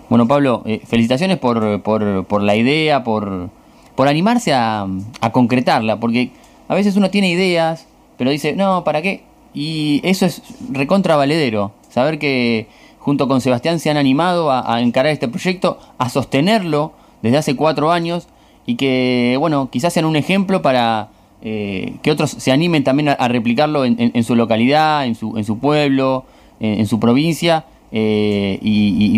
Bueno, 0.10 0.28
Pablo, 0.28 0.64
eh, 0.66 0.82
felicitaciones 0.86 1.38
por, 1.38 1.82
por, 1.82 2.26
por 2.26 2.42
la 2.42 2.56
idea, 2.58 3.04
por, 3.04 3.50
por 3.96 4.08
animarse 4.10 4.54
a, 4.54 4.86
a 5.22 5.32
concretarla, 5.32 5.98
porque 6.00 6.32
a 6.68 6.76
veces 6.76 6.98
uno 6.98 7.10
tiene 7.10 7.30
ideas, 7.30 7.88
pero 8.18 8.32
dice, 8.32 8.54
no, 8.56 8.84
¿para 8.84 9.02
qué? 9.02 9.22
Y 9.54 10.02
eso 10.04 10.26
es 10.26 10.42
recontra 10.72 11.16
valedero, 11.16 11.72
saber 11.90 12.20
que 12.20 12.68
junto 13.00 13.28
con 13.28 13.42
Sebastián 13.42 13.80
se 13.80 13.90
han 13.90 13.98
animado 13.98 14.52
a, 14.52 14.76
a 14.76 14.82
encarar 14.82 15.12
este 15.12 15.28
proyecto, 15.28 15.80
a 15.98 16.10
sostenerlo 16.10 16.94
desde 17.22 17.38
hace 17.38 17.56
cuatro 17.56 17.92
años 17.92 18.28
y 18.66 18.76
que, 18.76 19.36
bueno, 19.40 19.70
quizás 19.72 19.94
sean 19.94 20.06
un 20.06 20.16
ejemplo 20.16 20.62
para 20.62 21.10
eh, 21.42 21.94
que 22.04 22.12
otros 22.12 22.30
se 22.32 22.52
animen 22.52 22.84
también 22.84 23.10
a, 23.10 23.28
replicarlo 23.28 23.86
en, 23.86 23.96
en- 24.14 24.24
su 24.24 24.36
localidad, 24.36 25.06
en 25.06 25.16
su, 25.16 25.38
en 25.38 25.46
su 25.46 25.58
pueblo, 25.58 26.26
en, 26.60 26.86
su 26.86 27.00
provincia 27.00 27.66
eh, 27.92 28.60
y, 28.62 28.90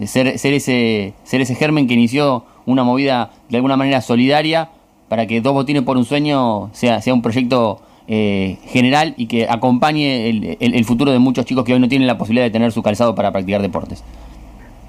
y 0.00 0.06
ser, 0.06 0.38
ser, 0.38 0.54
ese, 0.54 1.12
ser 1.22 1.40
ese 1.42 1.54
germen 1.54 1.86
que 1.86 1.94
inició 1.94 2.44
una 2.66 2.82
movida 2.82 3.30
de 3.48 3.56
alguna 3.58 3.76
manera 3.76 4.00
solidaria 4.00 4.70
para 5.08 5.26
que 5.26 5.40
Dos 5.40 5.52
Botines 5.52 5.82
por 5.82 5.96
un 5.96 6.04
Sueño 6.04 6.70
sea, 6.72 7.00
sea 7.02 7.12
un 7.14 7.22
proyecto 7.22 7.80
eh, 8.12 8.58
general 8.64 9.14
y 9.16 9.26
que 9.28 9.46
acompañe 9.48 10.28
el, 10.28 10.56
el- 10.58 10.74
el 10.74 10.84
futuro 10.84 11.12
de 11.12 11.20
muchos 11.20 11.44
chicos 11.44 11.64
que 11.64 11.72
hoy 11.74 11.78
no 11.78 11.86
tienen 11.88 12.08
la 12.08 12.18
posibilidad 12.18 12.44
de 12.46 12.50
tener 12.50 12.72
su 12.72 12.82
calzado 12.82 13.14
para 13.14 13.30
practicar 13.30 13.62
deportes. 13.62 14.02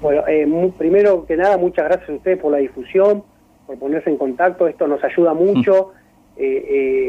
Bueno, 0.00 0.22
eh, 0.26 0.44
primero 0.76 1.24
que 1.24 1.36
nada, 1.36 1.56
muchas 1.56 1.84
gracias 1.84 2.10
a 2.10 2.14
ustedes 2.14 2.38
por 2.38 2.50
la 2.50 2.58
difusión, 2.58 3.22
por 3.66 3.78
ponerse 3.78 4.10
en 4.10 4.16
contacto. 4.16 4.66
Esto 4.66 4.88
nos 4.88 5.02
ayuda 5.04 5.34
mucho 5.34 5.92
eh, 6.36 6.64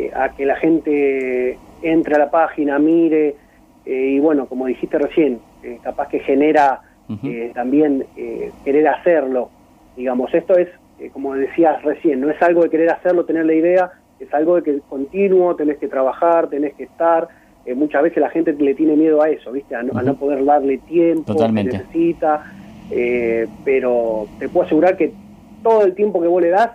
eh, 0.08 0.12
a 0.16 0.30
que 0.36 0.46
la 0.46 0.56
gente 0.58 1.58
entre 1.82 2.14
a 2.14 2.20
la 2.20 2.30
página, 2.30 2.78
mire, 2.78 3.36
eh, 3.88 4.12
y 4.16 4.20
bueno, 4.20 4.46
como 4.46 4.68
dijiste 4.68 5.00
recién, 5.00 5.40
capaz 5.82 6.10
que 6.10 6.20
genera 6.20 6.82
Ujú. 7.10 7.26
eh, 7.28 7.52
también 7.56 8.06
eh, 8.16 8.52
querer 8.64 8.88
hacerlo. 8.88 9.50
Digamos, 9.98 10.32
esto 10.34 10.56
es, 10.58 10.68
como 11.12 11.34
decías 11.34 11.82
recién, 11.82 12.22
no 12.22 12.30
es 12.30 12.40
algo 12.42 12.62
de 12.62 12.70
querer 12.70 12.92
hacerlo, 12.92 13.26
tener 13.26 13.46
la 13.48 13.54
idea, 13.56 13.92
es 14.24 14.34
algo 14.34 14.56
de 14.56 14.64
que 14.64 14.80
continuo, 14.90 15.56
tenés 15.56 15.78
que 15.78 15.88
trabajar, 15.88 16.48
tenés 16.50 16.74
que 16.74 16.84
estar. 16.84 17.28
Eh, 17.66 17.76
muchas 17.76 18.04
veces 18.04 18.18
la 18.20 18.30
gente 18.30 18.52
le 18.54 18.76
tiene 18.76 18.96
miedo 18.96 19.22
a 19.22 19.30
eso, 19.30 19.52
¿viste? 19.52 19.76
A 19.76 19.84
no, 19.84 19.98
a 19.98 20.04
no 20.04 20.16
poder 20.16 20.44
darle 20.44 20.78
tiempo 20.80 21.34
Totalmente. 21.34 21.72
que 21.72 21.78
necesita. 21.78 22.44
Eh, 22.92 23.48
pero 23.64 24.28
te 24.40 24.50
puedo 24.50 24.66
asegurar 24.66 24.98
que 24.98 25.14
todo 25.64 25.84
el 25.86 25.96
tiempo 25.96 26.22
que 26.22 26.28
vos 26.28 26.42
le 26.42 26.50
das, 26.50 26.72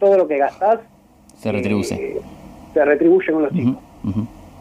todo 0.00 0.16
lo 0.16 0.26
que 0.26 0.38
gastás, 0.38 0.80
Se 1.36 1.52
retribuye. 1.52 1.94
eh, 1.94 2.20
se 2.72 2.84
retribuye 2.84 3.30
con 3.32 3.42
los 3.42 3.52
chicos. 3.52 3.76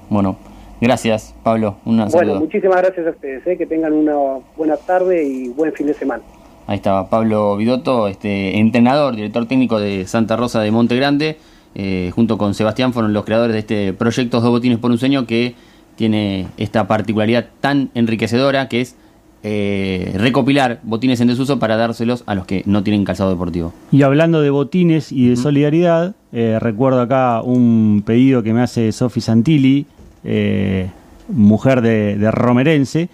Bueno, 0.09 0.35
gracias 0.81 1.33
Pablo, 1.43 1.77
un 1.85 1.95
Bueno, 1.97 2.09
saludo. 2.11 2.39
muchísimas 2.41 2.77
gracias 2.81 3.07
a 3.07 3.09
ustedes, 3.11 3.47
eh, 3.47 3.57
que 3.57 3.65
tengan 3.65 3.93
una 3.93 4.13
buena 4.57 4.75
tarde 4.77 5.23
y 5.23 5.47
buen 5.49 5.71
fin 5.73 5.87
de 5.87 5.93
semana. 5.93 6.21
Ahí 6.67 6.75
estaba 6.77 7.09
Pablo 7.09 7.55
Vidotto, 7.57 8.07
este, 8.07 8.57
entrenador, 8.57 9.15
director 9.15 9.47
técnico 9.47 9.79
de 9.79 10.05
Santa 10.05 10.35
Rosa 10.35 10.61
de 10.61 10.71
Monte 10.71 10.95
Grande, 10.95 11.37
eh, 11.75 12.11
junto 12.15 12.37
con 12.37 12.53
Sebastián 12.53 12.93
fueron 12.93 13.13
los 13.13 13.25
creadores 13.25 13.53
de 13.53 13.59
este 13.59 13.93
proyecto 13.93 14.39
Dos 14.41 14.49
Botines 14.49 14.79
por 14.79 14.91
un 14.91 14.97
Sueño 14.97 15.27
que 15.27 15.55
tiene 15.95 16.47
esta 16.57 16.87
particularidad 16.87 17.45
tan 17.61 17.89
enriquecedora 17.93 18.67
que 18.67 18.81
es 18.81 18.95
eh, 19.43 20.11
recopilar 20.17 20.79
botines 20.83 21.21
en 21.21 21.27
desuso 21.27 21.59
para 21.59 21.77
dárselos 21.77 22.23
a 22.25 22.33
los 22.33 22.45
que 22.47 22.63
no 22.65 22.81
tienen 22.83 23.03
calzado 23.05 23.29
deportivo. 23.29 23.73
Y 23.91 24.01
hablando 24.01 24.41
de 24.41 24.49
botines 24.49 25.11
y 25.11 25.29
de 25.29 25.35
solidaridad, 25.35 26.15
eh, 26.33 26.57
recuerdo 26.59 26.99
acá 27.01 27.41
un 27.43 28.01
pedido 28.05 28.41
que 28.41 28.53
me 28.53 28.61
hace 28.61 28.91
Sofi 28.91 29.21
Santilli, 29.21 29.85
mujer 31.29 31.81
de, 31.81 32.17
de 32.17 32.31
Romerense, 32.31 33.09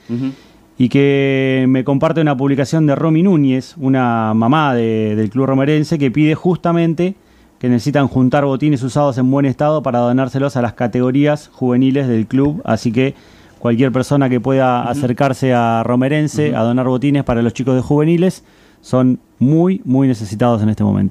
y 0.77 0.89
que 0.89 1.65
me 1.67 1.83
comparte 1.83 2.21
una 2.21 2.35
publicación 2.35 2.87
de 2.87 2.95
Romy 2.95 3.23
Núñez, 3.23 3.75
una 3.77 4.33
mamá 4.33 4.73
de- 4.73 5.15
del 5.15 5.29
Club 5.29 5.45
Romerense, 5.47 5.99
que 5.99 6.11
pide 6.11 6.33
justamente 6.35 7.15
que 7.61 7.69
necesitan 7.69 8.07
juntar 8.07 8.43
botines 8.43 8.81
usados 8.81 9.19
en 9.19 9.29
buen 9.29 9.45
estado 9.45 9.83
para 9.83 9.99
donárselos 9.99 10.57
a 10.57 10.63
las 10.63 10.73
categorías 10.73 11.47
juveniles 11.53 12.07
del 12.07 12.25
club. 12.25 12.59
Así 12.65 12.91
que 12.91 13.13
cualquier 13.59 13.91
persona 13.91 14.29
que 14.29 14.39
pueda 14.39 14.89
acercarse 14.89 15.53
a 15.53 15.83
Romerense 15.83 16.55
a 16.55 16.63
donar 16.63 16.87
botines 16.87 17.23
para 17.23 17.43
los 17.43 17.53
chicos 17.53 17.75
de 17.75 17.81
juveniles 17.81 18.43
son 18.81 19.19
muy, 19.37 19.79
muy 19.85 20.07
necesitados 20.07 20.63
en 20.63 20.69
este 20.69 20.83
momento. 20.83 20.99